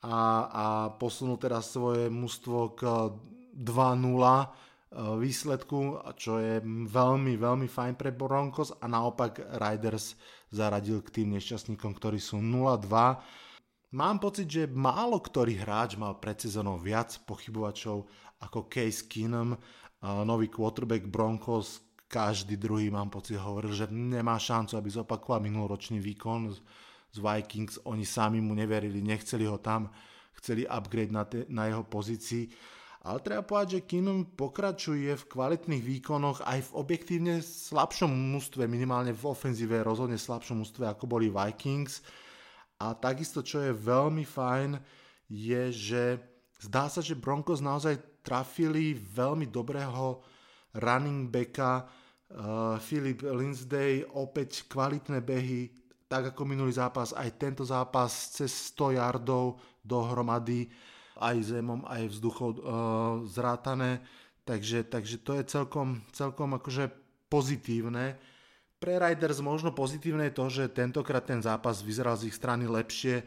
[0.00, 0.64] a, a
[0.96, 2.80] posunul teda svoje mužstvo k
[3.52, 4.46] 2-0 eh,
[5.20, 10.16] výsledku, čo je veľmi, veľmi fajn pre Broncos a naopak Riders
[10.50, 12.88] zaradil k tým nešťastníkom, ktorí sú 0-2.
[13.90, 18.06] Mám pocit, že málo ktorý hráč mal pred sezónou viac pochybovačov
[18.40, 19.58] ako Case Keenum, eh,
[20.02, 26.50] nový quarterback Broncos, každý druhý, mám pocit, hovoril, že nemá šancu, aby zopakoval minuloročný výkon
[27.14, 27.78] z Vikings.
[27.86, 29.86] Oni sami mu neverili, nechceli ho tam,
[30.42, 32.50] chceli upgrade na, te, na jeho pozícii.
[33.00, 39.16] Ale treba povedať, že Keenum pokračuje v kvalitných výkonoch aj v objektívne slabšom mústve, minimálne
[39.16, 42.04] v ofenzíve rozhodne slabšom mústve, ako boli Vikings.
[42.76, 44.76] A takisto, čo je veľmi fajn,
[45.32, 46.02] je, že
[46.60, 50.20] zdá sa, že Broncos naozaj trafili veľmi dobrého
[50.76, 55.72] running backa, uh, Philip Lindsay, opäť kvalitné behy,
[56.06, 60.68] tak ako minulý zápas, aj tento zápas cez 100 yardov dohromady,
[61.20, 62.60] aj zemom, aj vzduchom uh,
[63.26, 64.04] zrátané,
[64.44, 66.90] takže, takže to je celkom, celkom akože
[67.30, 68.18] pozitívne.
[68.80, 73.22] Pre Riders možno pozitívne je to, že tentokrát ten zápas vyzeral z ich strany lepšie,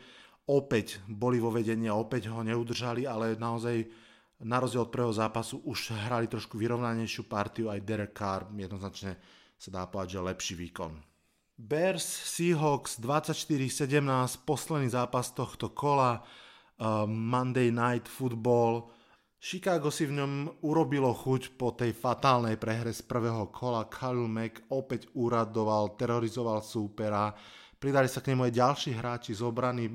[0.47, 3.88] opäť boli vo vedení a opäť ho neudržali, ale naozaj
[4.43, 9.15] na rozdiel od prvého zápasu už hrali trošku vyrovnanejšiu partiu, aj Derek Carr jednoznačne
[9.56, 10.91] sa dá povedať, že lepší výkon.
[11.53, 14.03] Bears Seahawks 24-17,
[14.43, 18.91] posledný zápas tohto kola, uh, Monday Night Football.
[19.38, 23.88] Chicago si v ňom urobilo chuť po tej fatálnej prehre z prvého kola.
[23.88, 27.32] Khalil Mack opäť uradoval, terorizoval súpera.
[27.75, 29.91] Pridali sa k nemu aj ďalší hráči z obrany.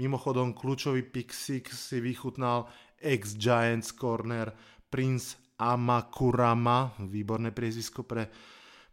[0.00, 4.54] Mimochodom, kľúčový pick si vychutnal ex-Giants corner
[4.88, 8.26] Prince Amakurama, výborné priezvisko pre,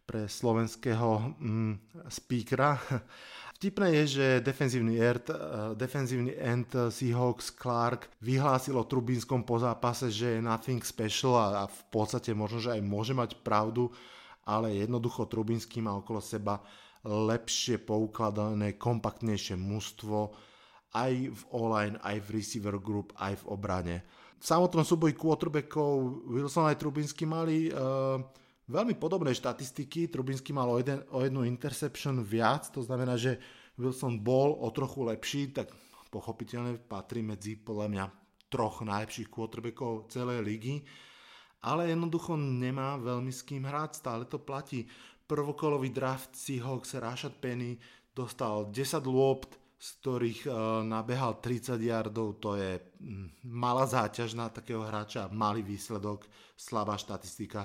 [0.04, 1.72] pre slovenského mm,
[2.08, 2.76] speakera.
[3.60, 10.08] Vtipné je, že defenzívny end, uh, defenzívny end Seahawks Clark vyhlásil o Trubinskom po zápase,
[10.08, 13.92] že je nothing special a, a v podstate možno, že aj môže mať pravdu,
[14.48, 16.64] ale jednoducho Trubinský má okolo seba
[17.04, 20.32] lepšie poukladané, kompaktnejšie mužstvo,
[20.94, 23.96] aj v online, aj v receiver group, aj v obrane.
[24.40, 28.16] V samotnom súboji quarterbackov Wilson aj Trubinsky mali uh,
[28.66, 30.08] veľmi podobné štatistiky.
[30.08, 33.36] Trubinsky mal o, jeden, o jednu interception viac, to znamená, že
[33.76, 35.70] Wilson bol o trochu lepší, tak
[36.10, 38.04] pochopiteľne patrí medzi podľa mňa
[38.50, 40.82] troch najlepších quarterbackov celej ligy,
[41.62, 44.88] ale jednoducho nemá veľmi s kým hrať, stále to platí.
[45.28, 47.78] Prvokolový draft Seahawks Rashad Penny
[48.10, 54.52] dostal 10 lôpt, z ktorých uh, nabehal 30 yardov, to je mm, malá záťaž na
[54.52, 57.64] takého hráča, malý výsledok, slabá štatistika.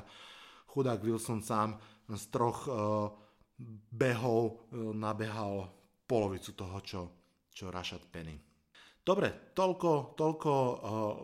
[0.71, 1.75] Chudák Wilson sám
[2.07, 3.11] z troch uh,
[3.91, 5.67] behov uh, nabehal
[6.07, 7.01] polovicu toho, čo,
[7.51, 8.39] čo Rashad Penny.
[9.05, 10.51] Dobre, toľko, toľko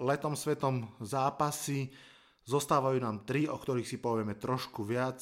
[0.05, 1.89] letom svetom zápasy.
[2.45, 5.17] Zostávajú nám tri, o ktorých si povieme trošku viac.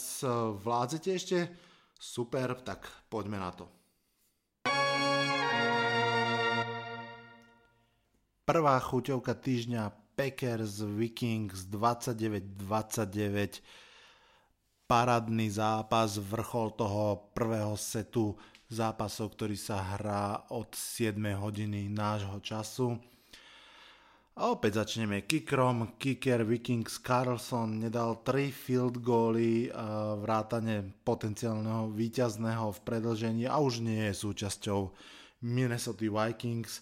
[0.60, 1.40] Vládzete ešte?
[1.96, 3.79] Super, tak poďme na to.
[8.50, 13.62] Prvá chuťovka týždňa Packers Vikings 29-29
[14.90, 18.34] parádny zápas, vrchol toho prvého setu
[18.66, 22.98] zápasov, ktorý sa hrá od 7 hodiny nášho času.
[24.34, 26.02] A opäť začneme kickerom.
[26.02, 29.70] Kicker Vikings Carlson nedal 3 field goally
[30.26, 34.90] vrátane potenciálneho víťazného v predlžení a už nie je súčasťou
[35.46, 36.82] Minnesota Vikings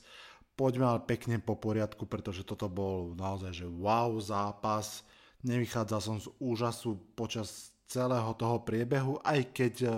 [0.57, 5.05] poďme ale pekne po poriadku, pretože toto bol naozaj že wow zápas.
[5.45, 9.89] Nevychádzal som z úžasu počas celého toho priebehu, aj keď e,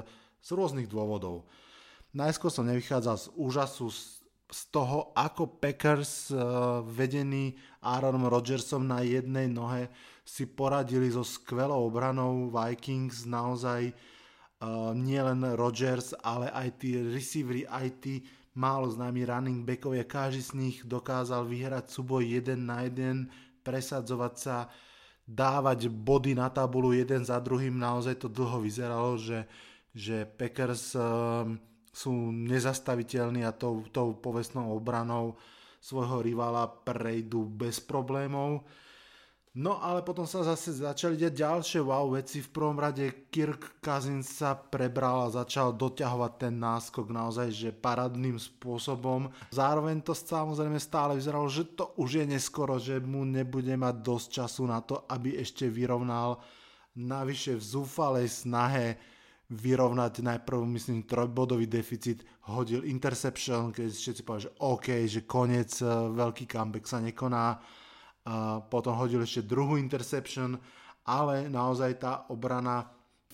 [0.43, 1.47] z rôznych dôvodov.
[2.11, 4.19] Najskôr som nevychádzal z úžasu z,
[4.73, 7.53] toho, ako Packers uh, vedení
[7.85, 9.93] Aaronom Rodgersom na jednej nohe
[10.25, 17.87] si poradili so skvelou obranou Vikings, naozaj uh, nielen Rodgers, ale aj tí receivery, aj
[18.01, 18.25] tí
[18.59, 23.31] málo známi running backovia, každý z nich dokázal vyhrať súboj jeden na jeden,
[23.63, 24.67] presadzovať sa,
[25.23, 29.47] dávať body na tabulu jeden za druhým, naozaj to dlho vyzeralo, že,
[29.95, 31.55] že Packers um,
[31.95, 35.39] sú nezastaviteľní a tou, tou povestnou obranou
[35.79, 38.67] svojho rivala prejdú bez problémov.
[39.59, 42.39] No ale potom sa zase začali diať ďalšie wow veci.
[42.39, 48.39] V prvom rade Kirk Cousins sa prebral a začal doťahovať ten náskok naozaj, že paradným
[48.39, 49.27] spôsobom.
[49.51, 54.27] Zároveň to samozrejme stále vyzeralo, že to už je neskoro, že mu nebude mať dosť
[54.31, 56.39] času na to, aby ešte vyrovnal
[56.95, 58.95] navyše v zúfalej snahe
[59.51, 65.83] vyrovnať najprv, myslím, trojbodový deficit, hodil interception, keď všetci povedali, že OK, že koniec,
[66.15, 67.59] veľký comeback sa nekoná
[68.69, 70.59] potom hodil ešte druhú interception,
[71.07, 72.85] ale naozaj tá obrana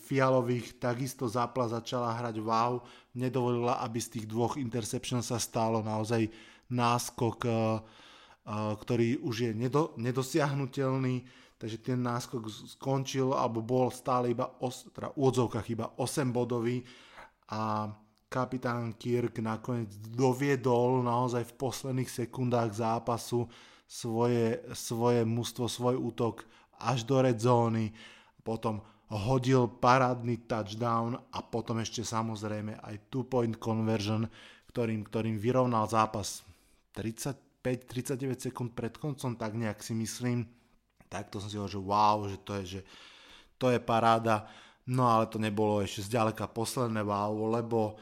[0.06, 2.78] Fialových takisto zápla začala hrať wow,
[3.18, 6.30] nedovolila, aby z tých dvoch interception sa stalo naozaj
[6.70, 7.82] náskok uh,
[8.54, 9.52] ktorý už je
[9.98, 11.26] nedosiahnutelný,
[11.58, 12.46] takže ten náskok
[12.78, 16.86] skončil alebo bol stále iba os, teda v iba 8 bodový.
[17.50, 17.90] A
[18.30, 23.50] kapitán Kirk nakoniec doviedol naozaj v posledných sekundách zápasu
[23.86, 26.44] svoje, svoje mužstvo, svoj útok
[26.82, 27.94] až do red zóny,
[28.42, 28.82] potom
[29.14, 34.26] hodil parádny touchdown a potom ešte samozrejme aj two point conversion,
[34.74, 36.42] ktorým, ktorým vyrovnal zápas
[36.98, 40.44] 35-39 sekúnd pred koncom, tak nejak si myslím.
[41.06, 42.82] Takto som si hovoril, že wow, že to je, že
[43.62, 44.50] to je paráda.
[44.90, 47.98] No ale to nebolo ešte zďaleka posledné wow, lebo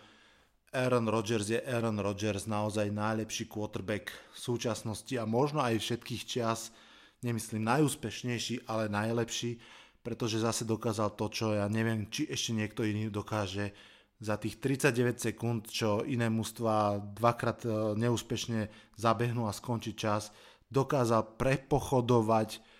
[0.73, 6.73] Aaron Rodgers je Aaron Rodgers, naozaj najlepší quarterback v súčasnosti a možno aj všetkých čias,
[7.21, 9.61] nemyslím najúspešnejší, ale najlepší,
[10.01, 13.71] pretože zase dokázal to, čo ja neviem, či ešte niekto iný dokáže
[14.17, 20.33] za tých 39 sekúnd, čo iné mužstva dvakrát e, neúspešne zabehnú a skončí čas,
[20.73, 22.72] dokázal prepochodovať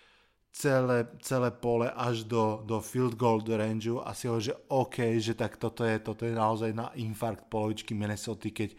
[0.54, 5.34] celé, celé pole až do, do field goal range a si hovorí, že OK, že
[5.34, 8.78] tak toto je, toto je naozaj na infarkt polovičky Minnesota, keď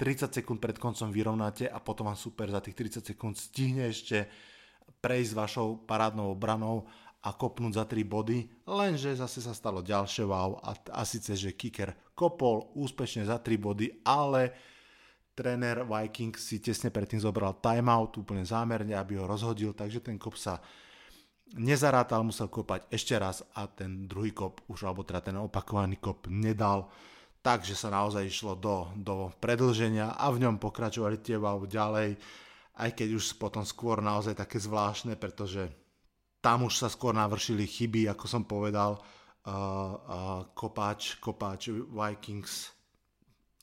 [0.00, 4.24] 30 sekúnd pred koncom vyrovnáte a potom vám super za tých 30 sekúnd stihne ešte
[5.04, 6.88] prejsť vašou parádnou obranou
[7.22, 11.54] a kopnúť za 3 body, lenže zase sa stalo ďalšie wow a, a síce, že
[11.54, 14.56] kicker kopol úspešne za 3 body, ale
[15.36, 20.34] tréner Vikings si tesne predtým zobral timeout úplne zámerne, aby ho rozhodil, takže ten kop
[20.34, 20.58] sa
[21.58, 26.28] nezarátal, musel kopať ešte raz a ten druhý kop už, alebo teda ten opakovaný kop
[26.32, 26.88] nedal,
[27.44, 32.16] takže sa naozaj išlo do, do predlženia a v ňom pokračovali tie wow ďalej,
[32.78, 35.68] aj keď už potom skôr naozaj také zvláštne, pretože
[36.42, 42.82] tam už sa skôr navršili chyby, ako som povedal, uh, uh, kopáč, kopáč Vikings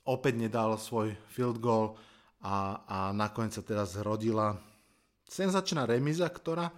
[0.10, 1.93] opäť nedal svoj field goal
[2.41, 4.58] a, a nakoniec sa teraz zrodila
[5.30, 6.73] senzačná remiza, ktorá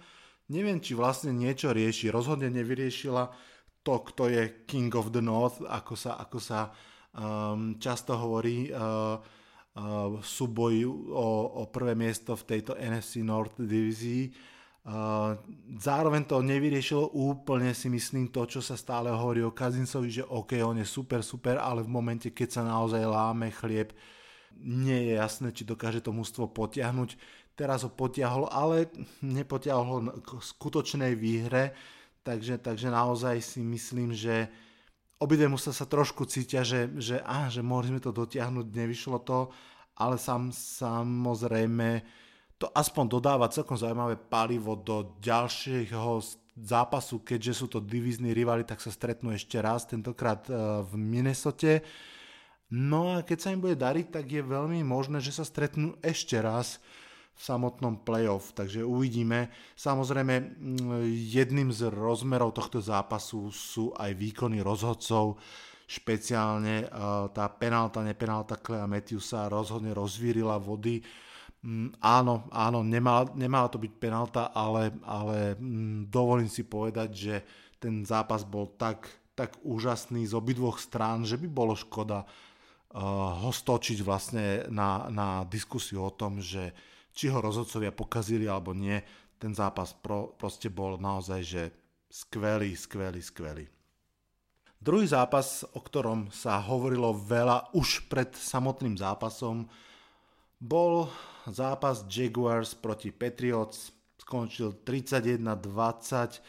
[0.50, 2.10] neviem, či vlastne niečo rieši.
[2.10, 3.30] Rozhodne nevyriešila
[3.82, 6.70] to, kto je King of the North, ako sa, ako sa
[7.14, 11.28] um, často hovorí uh, uh, súboj o,
[11.60, 14.30] o prvé miesto v tejto NFC North divízii.
[14.82, 15.38] Uh,
[15.78, 20.58] zároveň to nevyriešilo úplne si myslím to, čo sa stále hovorí o Kazincovi, že OK,
[20.58, 23.94] on je super, super, ale v momente, keď sa naozaj láme chlieb,
[24.62, 27.14] nie je jasné, či dokáže to mústvo potiahnuť
[27.62, 28.90] teraz ho potiahol, ale
[29.22, 31.70] nepotiahol ho k skutočnej výhre,
[32.26, 34.50] takže, takže naozaj si myslím, že
[35.22, 39.54] obidve musia sa trošku cítia, že, že, á, že mohli sme to dotiahnuť, nevyšlo to,
[39.94, 42.02] ale sam, samozrejme
[42.58, 46.18] to aspoň dodáva celkom zaujímavé palivo do ďalšieho
[46.58, 51.82] zápasu, keďže sú to divizní rivali, tak sa stretnú ešte raz, tentokrát e, v Minnesote.
[52.70, 56.38] No a keď sa im bude dariť, tak je veľmi možné, že sa stretnú ešte
[56.38, 56.82] raz
[57.32, 59.50] v samotnom playoff, takže uvidíme.
[59.74, 60.62] Samozrejme,
[61.10, 65.40] jedným z rozmerov tohto zápasu sú aj výkony rozhodcov,
[65.88, 66.88] špeciálne
[67.36, 71.04] tá penálta, nepenálta Clea Matthewsa rozhodne rozvírila vody.
[72.00, 75.54] Áno, áno, nemala, nemala to byť penálta, ale, ale
[76.08, 77.34] dovolím si povedať, že
[77.78, 82.28] ten zápas bol tak, tak úžasný z obidvoch strán, že by bolo škoda uh,
[83.42, 86.74] ho stočiť vlastne na, na diskusiu o tom, že
[87.12, 89.00] či ho rozhodcovia pokazili alebo nie,
[89.36, 91.62] ten zápas pro, proste bol naozaj, že
[92.08, 93.66] skvelý, skvelý, skvelý.
[94.82, 99.70] Druhý zápas, o ktorom sa hovorilo veľa už pred samotným zápasom,
[100.58, 101.06] bol
[101.46, 103.94] zápas Jaguars proti Patriots.
[104.18, 106.42] Skončil 31-20.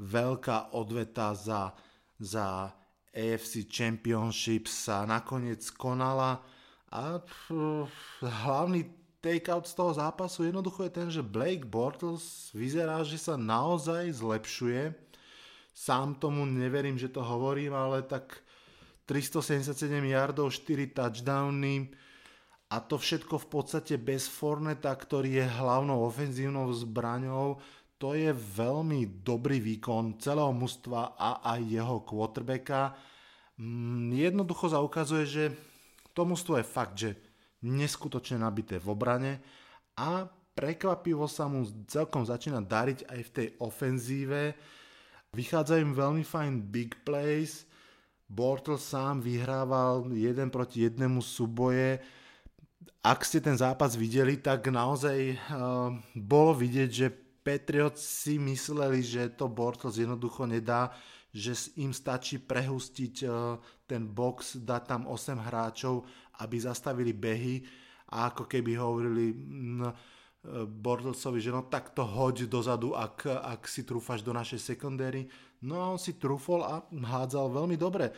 [0.00, 1.76] Veľká odveta za,
[2.16, 2.72] za
[3.12, 6.40] AFC Championship sa nakoniec konala
[6.88, 7.20] a
[8.20, 8.88] hlavný
[9.22, 14.90] takeout z toho zápasu jednoducho je ten, že Blake Bortles vyzerá, že sa naozaj zlepšuje.
[15.72, 18.42] Sám tomu neverím, že to hovorím, ale tak
[19.06, 21.94] 377 yardov, 4 touchdowny
[22.72, 27.60] a to všetko v podstate bez Forneta, ktorý je hlavnou ofenzívnou zbraňou.
[28.00, 32.96] To je veľmi dobrý výkon celého mužstva a aj jeho quarterbacka.
[33.60, 35.44] Mm, jednoducho sa ukazuje, že
[36.16, 37.31] to mužstvo je fakt, že
[37.62, 39.32] neskutočne nabité v obrane
[39.98, 44.42] a prekvapivo sa mu celkom začína dariť aj v tej ofenzíve.
[45.32, 47.64] Vychádzajú im veľmi fajn big plays,
[48.32, 52.00] Bortles sám vyhrával jeden proti jednému súboje.
[53.04, 57.12] Ak ste ten zápas videli, tak naozaj uh, bolo vidieť, že
[57.44, 60.94] Patriots si mysleli, že to Bortles jednoducho nedá,
[61.28, 66.08] že im stačí prehustiť uh, ten box, dať tam 8 hráčov
[66.40, 67.60] aby zastavili behy
[68.12, 69.32] a ako keby hovorili,
[70.66, 75.30] Bordelsovi, že no tak to hoď dozadu, ak, ak si trúfaš do našej sekundéry.
[75.62, 78.10] No on si trúfol a hádzal veľmi dobre.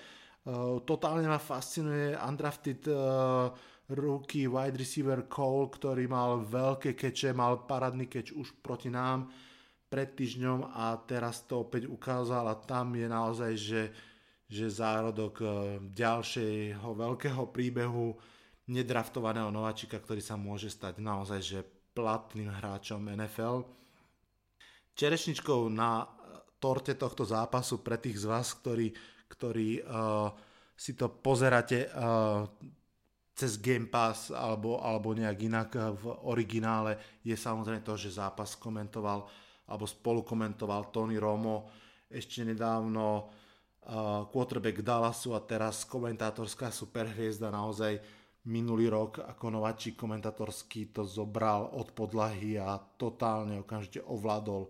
[0.45, 3.53] Uh, totálne ma fascinuje undrafted uh,
[3.93, 9.29] rookie wide receiver Cole, ktorý mal veľké keče, mal parádny keč už proti nám
[9.89, 13.83] pred týždňom a teraz to opäť ukázal a tam je naozaj, že,
[14.45, 15.41] že zárodok
[15.93, 18.13] ďalšieho veľkého príbehu
[18.69, 21.59] nedraftovaného nováčika, ktorý sa môže stať naozaj, že
[21.95, 23.65] platným hráčom NFL.
[24.95, 26.07] Čerešničkou na
[26.59, 28.89] torte tohto zápasu pre tých z vás, ktorí,
[29.29, 30.33] ktorí uh,
[30.73, 32.49] si to pozeráte uh,
[33.35, 39.27] cez Game Pass alebo, alebo nejak inak v originále, je samozrejme to, že zápas komentoval
[39.65, 41.73] alebo spolu komentoval Tony Romo
[42.07, 43.33] ešte nedávno
[44.33, 48.01] quarterback Dallasu a teraz komentátorská superhviezda naozaj
[48.49, 54.69] minulý rok ako nováčik komentatorský to zobral od podlahy a totálne okamžite ovládol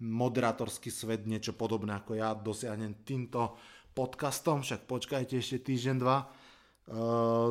[0.00, 3.60] moderátorský svet, niečo podobné ako ja dosiahnem týmto
[3.92, 6.24] podcastom, však počkajte ešte týždeň, dva.
[6.24, 6.26] E,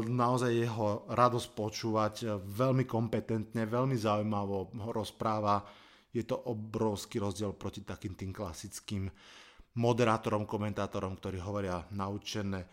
[0.10, 5.62] naozaj jeho radosť počúvať, veľmi kompetentne, veľmi zaujímavo rozpráva.
[6.10, 9.06] Je to obrovský rozdiel proti takým tým klasickým
[9.80, 12.68] moderátorom, komentátorom, ktorí hovoria naučené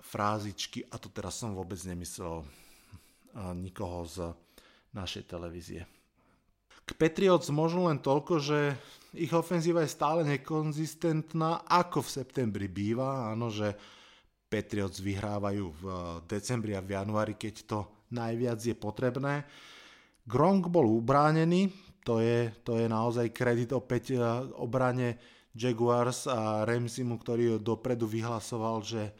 [0.00, 2.40] frázičky a to teraz som vôbec nemyslel
[3.60, 4.32] nikoho z
[4.96, 5.84] našej televízie.
[6.86, 8.72] K Patriots možno len toľko, že
[9.12, 13.34] ich ofenzíva je stále nekonzistentná, ako v septembri býva.
[13.34, 13.74] Áno, že
[14.46, 15.84] Patriots vyhrávajú v
[16.30, 17.78] decembri a v januári, keď to
[18.14, 19.42] najviac je potrebné.
[20.22, 21.74] Gronk bol ubránený,
[22.06, 24.18] to je, to je naozaj kredit opäť e,
[24.62, 25.18] obrane
[25.56, 29.16] Jaguars a Ramseymu, ktorý dopredu vyhlasoval, že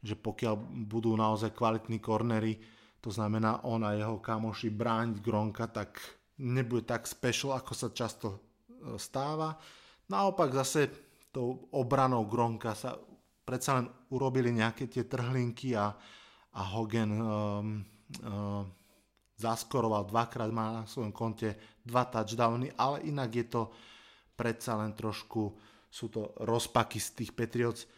[0.00, 0.54] že pokiaľ
[0.88, 2.56] budú naozaj kvalitní kornery,
[3.00, 6.00] to znamená on a jeho kamoši brániť Gronka, tak
[6.40, 8.38] nebude tak special, ako sa často e,
[8.96, 9.56] stáva.
[10.08, 10.88] Naopak zase
[11.28, 12.96] tou obranou Gronka sa
[13.44, 15.92] predsa len urobili nejaké tie trhlinky a,
[16.56, 17.24] a Hogan um,
[18.24, 18.64] um,
[19.36, 23.62] zaskoroval dvakrát, má na svojom konte dva touchdowny, ale inak je to
[24.36, 25.56] predsa len trošku,
[25.90, 27.90] sú to rozpaky z tých Patriots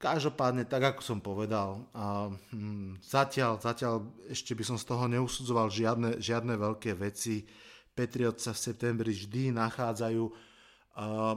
[0.00, 4.00] Každopádne, tak ako som povedal, a, hm, zatiaľ, zatiaľ
[4.32, 7.44] ešte by som z toho neusudzoval žiadne, žiadne veľké veci.
[7.92, 11.36] Patriot sa v septembri vždy nachádzajú, a,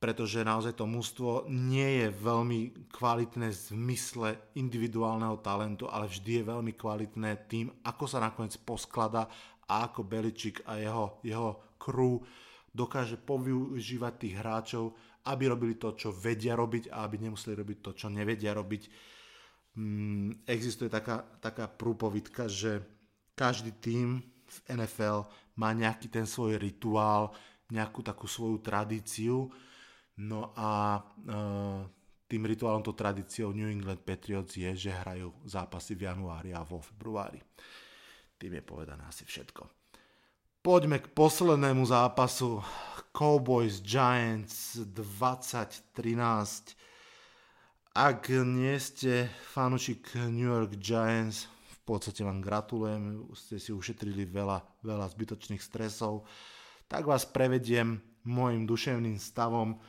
[0.00, 6.48] pretože naozaj to mústvo nie je veľmi kvalitné v zmysle individuálneho talentu, ale vždy je
[6.48, 9.28] veľmi kvalitné tým, ako sa nakoniec posklada
[9.68, 12.24] a ako Beličik a jeho, jeho crew
[12.72, 17.90] dokáže povyužívať tých hráčov aby robili to, čo vedia robiť a aby nemuseli robiť to,
[17.94, 18.82] čo nevedia robiť.
[19.78, 22.82] Mm, existuje taká, taká prúpovidka, že
[23.38, 25.24] každý tým v NFL
[25.62, 27.30] má nejaký ten svoj rituál,
[27.70, 29.48] nejakú takú svoju tradíciu.
[30.18, 31.00] No a e,
[32.28, 36.82] tým rituálom, to tradíciou New England Patriots je, že hrajú zápasy v januári a vo
[36.82, 37.40] februári.
[38.36, 39.81] Tým je povedané asi všetko.
[40.62, 42.62] Poďme k poslednému zápasu
[43.10, 45.98] Cowboys Giants 2013.
[47.98, 54.86] Ak nie ste fanúšik New York Giants, v podstate vám gratulujem, ste si ušetrili veľa,
[54.86, 56.30] veľa zbytočných stresov,
[56.86, 59.82] tak vás prevediem môjim duševným stavom.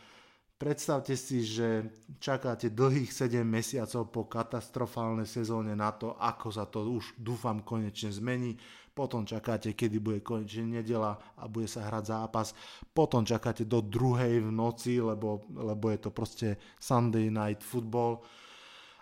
[0.58, 1.86] Predstavte si, že
[2.18, 8.10] čakáte dlhých 7 mesiacov po katastrofálnej sezóne na to, ako sa to už dúfam konečne
[8.10, 8.58] zmení
[8.94, 12.54] potom čakáte, kedy bude konečne nedela a bude sa hrať zápas,
[12.94, 18.22] potom čakáte do druhej v noci, lebo, lebo je to proste Sunday night football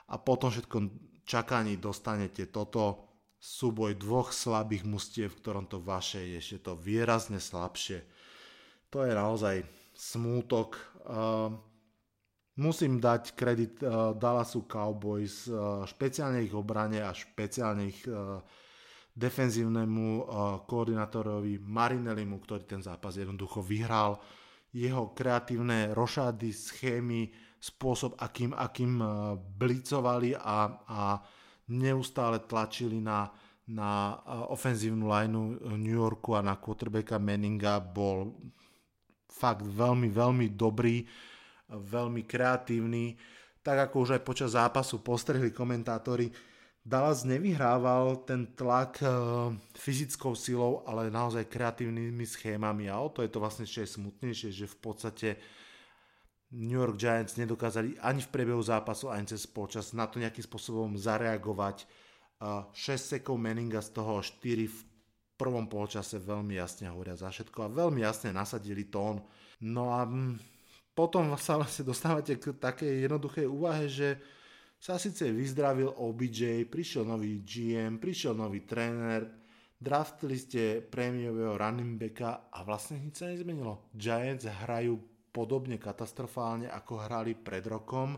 [0.08, 0.78] a potom všetko
[1.28, 3.12] čakaní dostanete toto
[3.42, 8.06] súboj dvoch slabých mustiev, v ktorom to vaše je ešte to výrazne slabšie.
[8.94, 9.56] To je naozaj
[9.98, 10.78] smútok.
[11.02, 11.50] Uh,
[12.62, 18.44] musím dať kredit uh, Dallasu Cowboys, uh, špeciálne ich obrane a špeciálne ich uh,
[19.12, 20.24] defenzívnemu uh,
[20.64, 24.20] koordinátorovi Marinelimu, ktorý ten zápas jednoducho vyhral.
[24.72, 27.28] Jeho kreatívne rošády, schémy,
[27.60, 31.02] spôsob, akým, akým uh, blicovali a, a
[31.76, 33.28] neustále tlačili na,
[33.68, 38.32] na uh, ofenzívnu lineu New Yorku a na quarterbacka Manninga bol
[39.28, 41.04] fakt veľmi, veľmi dobrý,
[41.68, 43.20] veľmi kreatívny.
[43.62, 46.32] Tak ako už aj počas zápasu postrehli komentátori,
[46.82, 53.30] Dallas nevyhrával ten tlak uh, fyzickou silou, ale naozaj kreatívnymi schémami a o to je
[53.30, 55.30] to vlastne aj smutnejšie, že v podstate
[56.58, 60.98] New York Giants nedokázali ani v priebehu zápasu, ani cez počas na to nejakým spôsobom
[60.98, 61.86] zareagovať.
[62.42, 64.80] Uh, 6 sekov Manninga, z toho 4 v
[65.38, 69.22] prvom polčase veľmi jasne hovoria za všetko a veľmi jasne nasadili tón.
[69.62, 70.42] No a mm,
[70.98, 74.18] potom sa vlastne dostávate k takej jednoduchej úvahe, že
[74.82, 79.30] sa síce vyzdravil OBJ, prišiel nový GM, prišiel nový tréner,
[79.78, 83.94] draftili ste prémiového running a vlastne nič sa nezmenilo.
[83.94, 84.98] Giants hrajú
[85.30, 88.18] podobne katastrofálne, ako hrali pred rokom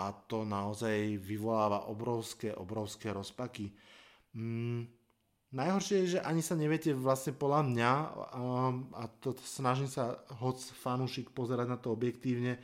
[0.00, 3.68] a to naozaj vyvoláva obrovské, obrovské rozpaky.
[4.32, 4.88] Mm,
[5.48, 7.92] Najhoršie je, že ani sa neviete vlastne podľa mňa,
[9.00, 12.60] a to snažím sa hoc fanúšik pozerať na to objektívne,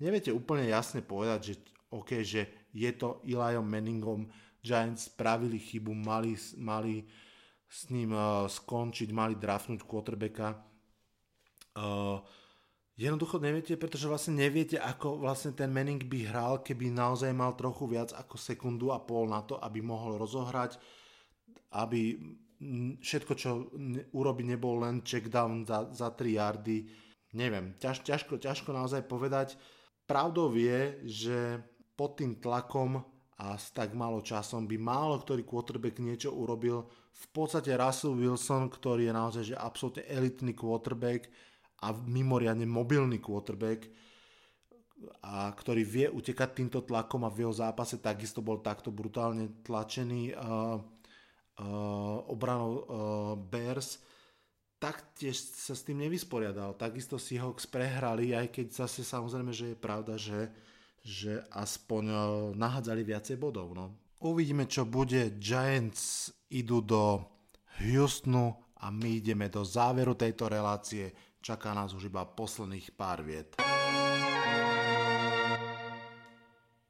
[0.00, 1.54] neviete úplne jasne povedať, že
[1.94, 4.26] OK, že je to Eliom Manningom,
[4.58, 7.06] Giants spravili chybu, mali, mali
[7.68, 10.58] s ním uh, skončiť, mali draftnúť quarterbacka.
[11.74, 12.18] Uh,
[12.98, 17.86] jednoducho neviete, pretože vlastne neviete, ako vlastne ten Manning by hral, keby naozaj mal trochu
[17.86, 20.80] viac ako sekundu a pol na to, aby mohol rozohrať
[21.74, 22.14] aby
[23.02, 23.50] všetko, čo
[24.14, 26.86] urobi, nebol len check down za, za 3 yardy.
[27.34, 29.58] Neviem, ťaž, ťažko, ťažko naozaj povedať.
[30.06, 31.38] Pravdou je, že
[31.94, 32.98] pod tým tlakom
[33.38, 36.86] a s tak málo časom by málo ktorý quarterback niečo urobil.
[37.14, 41.30] V podstate Russell Wilson, ktorý je naozaj že absolútne elitný quarterback
[41.82, 43.90] a mimoriadne mobilný quarterback,
[45.20, 50.32] a ktorý vie utekať týmto tlakom a v jeho zápase takisto bol takto brutálne tlačený.
[50.32, 50.80] Uh,
[51.60, 52.82] uh, obranou uh,
[53.36, 54.00] Bears,
[54.80, 56.76] taktiež sa s tým nevysporiadal.
[56.76, 60.50] Takisto si Hawks prehrali, aj keď zase samozrejme, že je pravda, že,
[61.04, 62.18] že aspoň uh,
[62.56, 63.76] nahádzali viacej bodov.
[63.76, 63.92] No.
[64.24, 65.36] Uvidíme, čo bude.
[65.36, 67.20] Giants idú do
[67.84, 71.12] Houstonu a my ideme do záveru tejto relácie.
[71.44, 73.60] Čaká nás už iba posledných pár viet.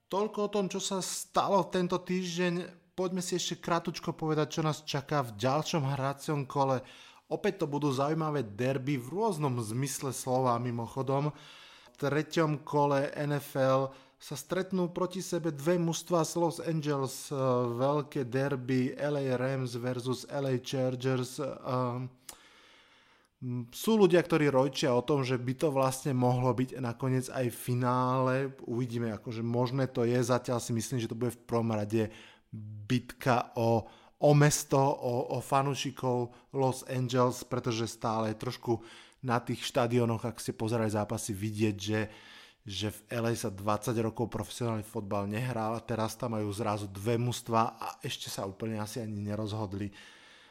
[0.07, 4.87] Toľko o tom, čo sa stalo tento týždeň poďme si ešte krátko povedať, čo nás
[4.87, 6.79] čaká v ďalšom hracom kole.
[7.27, 11.35] Opäť to budú zaujímavé derby v rôznom zmysle slova mimochodom.
[11.91, 13.91] V treťom kole NFL
[14.25, 20.25] sa stretnú proti sebe dve mužstva z Los Angeles, uh, veľké derby LA Rams versus
[20.33, 21.37] LA Chargers.
[21.37, 22.09] Uh,
[23.69, 27.59] sú ľudia, ktorí rojčia o tom, že by to vlastne mohlo byť nakoniec aj v
[27.69, 28.35] finále.
[28.65, 30.17] Uvidíme, akože možné to je.
[30.17, 32.09] Zatiaľ si myslím, že to bude v prvom rade
[32.89, 33.85] bitka o,
[34.25, 38.81] o mesto, o, o fanúšikov Los Angeles, pretože stále trošku
[39.21, 42.01] na tých štadionoch, ak ste pozerali zápasy, vidieť, že,
[42.65, 47.77] že v LA sa 20 rokov profesionálny fotbal nehral, teraz tam majú zrazu dve mužstva
[47.77, 49.93] a ešte sa úplne asi ani nerozhodli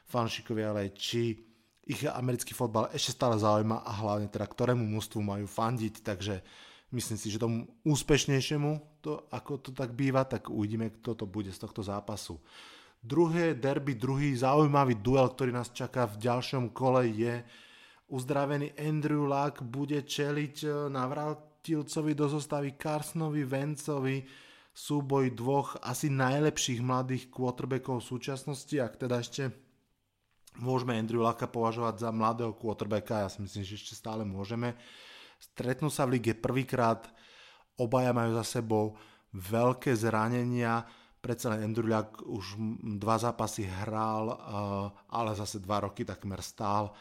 [0.05, 1.41] fanúšikovia LA, či
[1.89, 6.45] ich americký fotbal ešte stále zaujíma a hlavne teda ktorému mužstvu majú fandiť, takže
[6.93, 11.49] myslím si, že tomu úspešnejšiemu, to, ako to tak býva, tak uvidíme, kto to bude
[11.49, 12.37] z tohto zápasu.
[13.03, 17.43] Druhé derby, druhý zaujímavý duel, ktorý nás čaká v ďalšom kole je
[18.07, 20.67] uzdravený Andrew Luck bude čeliť e,
[21.63, 24.19] navrátilcovi do zostavy Carsonovi Vencovi
[24.75, 29.47] súboj dvoch asi najlepších mladých quarterbackov v súčasnosti, ak teda ešte
[30.59, 34.75] môžeme Andrew Lucka považovať za mladého quarterbacka, ja si myslím, že ešte stále môžeme.
[35.39, 37.07] Stretnú sa v lige prvýkrát,
[37.79, 38.99] obaja majú za sebou
[39.31, 40.83] veľké zranenia,
[41.23, 42.59] predsa len Andrew Luck už
[42.99, 44.35] dva zápasy hral, eh,
[45.15, 46.91] ale zase dva roky takmer stál,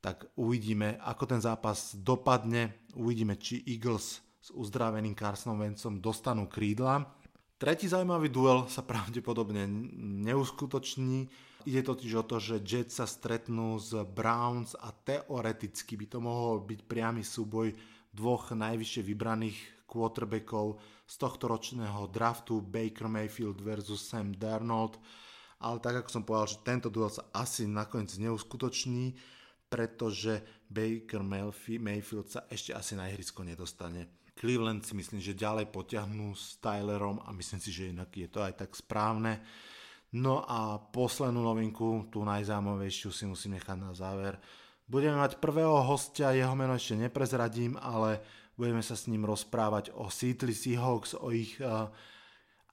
[0.00, 7.04] tak uvidíme, ako ten zápas dopadne, uvidíme, či Eagles s uzdraveným Carsonom Vencom dostanú krídla.
[7.60, 9.68] Tretí zaujímavý duel sa pravdepodobne
[10.24, 11.28] neuskutoční.
[11.68, 16.64] Ide totiž o to, že Jets sa stretnú s Browns a teoreticky by to mohol
[16.64, 17.76] byť priamy súboj
[18.16, 24.96] dvoch najvyššie vybraných quarterbackov z tohto ročného draftu Baker Mayfield versus Sam Darnold.
[25.60, 29.12] Ale tak ako som povedal, že tento duel sa asi nakoniec neuskutoční,
[29.70, 31.22] pretože Baker
[31.78, 34.20] Mayfield sa ešte asi na ihrisko nedostane.
[34.34, 38.42] Cleveland si myslím, že ďalej potiahnú s Tylerom a myslím si, že inak je to
[38.42, 39.38] aj tak správne.
[40.10, 44.42] No a poslednú novinku, tú najzámovejšiu si musím nechať na záver.
[44.90, 48.18] Budeme mať prvého hostia, jeho meno ešte neprezradím, ale
[48.58, 51.86] budeme sa s ním rozprávať o Seattle Seahawks, o ich uh,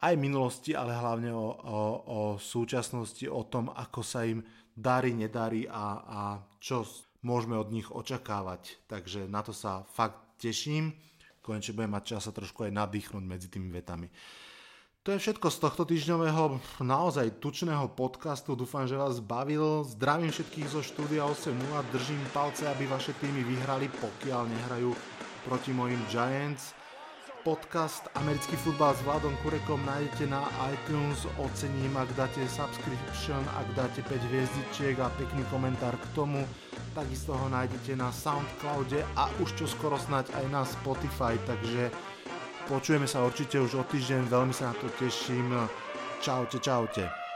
[0.01, 1.79] aj minulosti, ale hlavne o, o,
[2.09, 4.41] o súčasnosti, o tom, ako sa im
[4.77, 6.21] darí, nedarí a, a
[6.61, 6.85] čo
[7.25, 8.85] môžeme od nich očakávať.
[8.85, 10.93] Takže na to sa fakt teším
[11.47, 14.11] konečne budem mať čas sa trošku aj nadýchnuť medzi tými vetami.
[15.07, 18.59] To je všetko z tohto týždňového naozaj tučného podcastu.
[18.59, 19.87] Dúfam, že vás bavil.
[19.87, 21.55] Zdravím všetkých zo štúdia 8.0.
[21.95, 24.91] Držím palce, aby vaše týmy vyhrali, pokiaľ nehrajú
[25.47, 26.75] proti mojim Giants.
[27.47, 34.03] Podcast Americký futbal s Vladom Kurekom nájdete na iTunes, ocením, ak dáte subscription, ak dáte
[34.03, 36.43] 5 hviezdičiek a pekný komentár k tomu.
[36.91, 41.87] Takisto ho nájdete na Soundcloude a už čo skoro snať aj na Spotify, takže
[42.67, 45.55] počujeme sa určite už o týždeň, veľmi sa na to teším.
[46.19, 47.26] Čaute, čaute.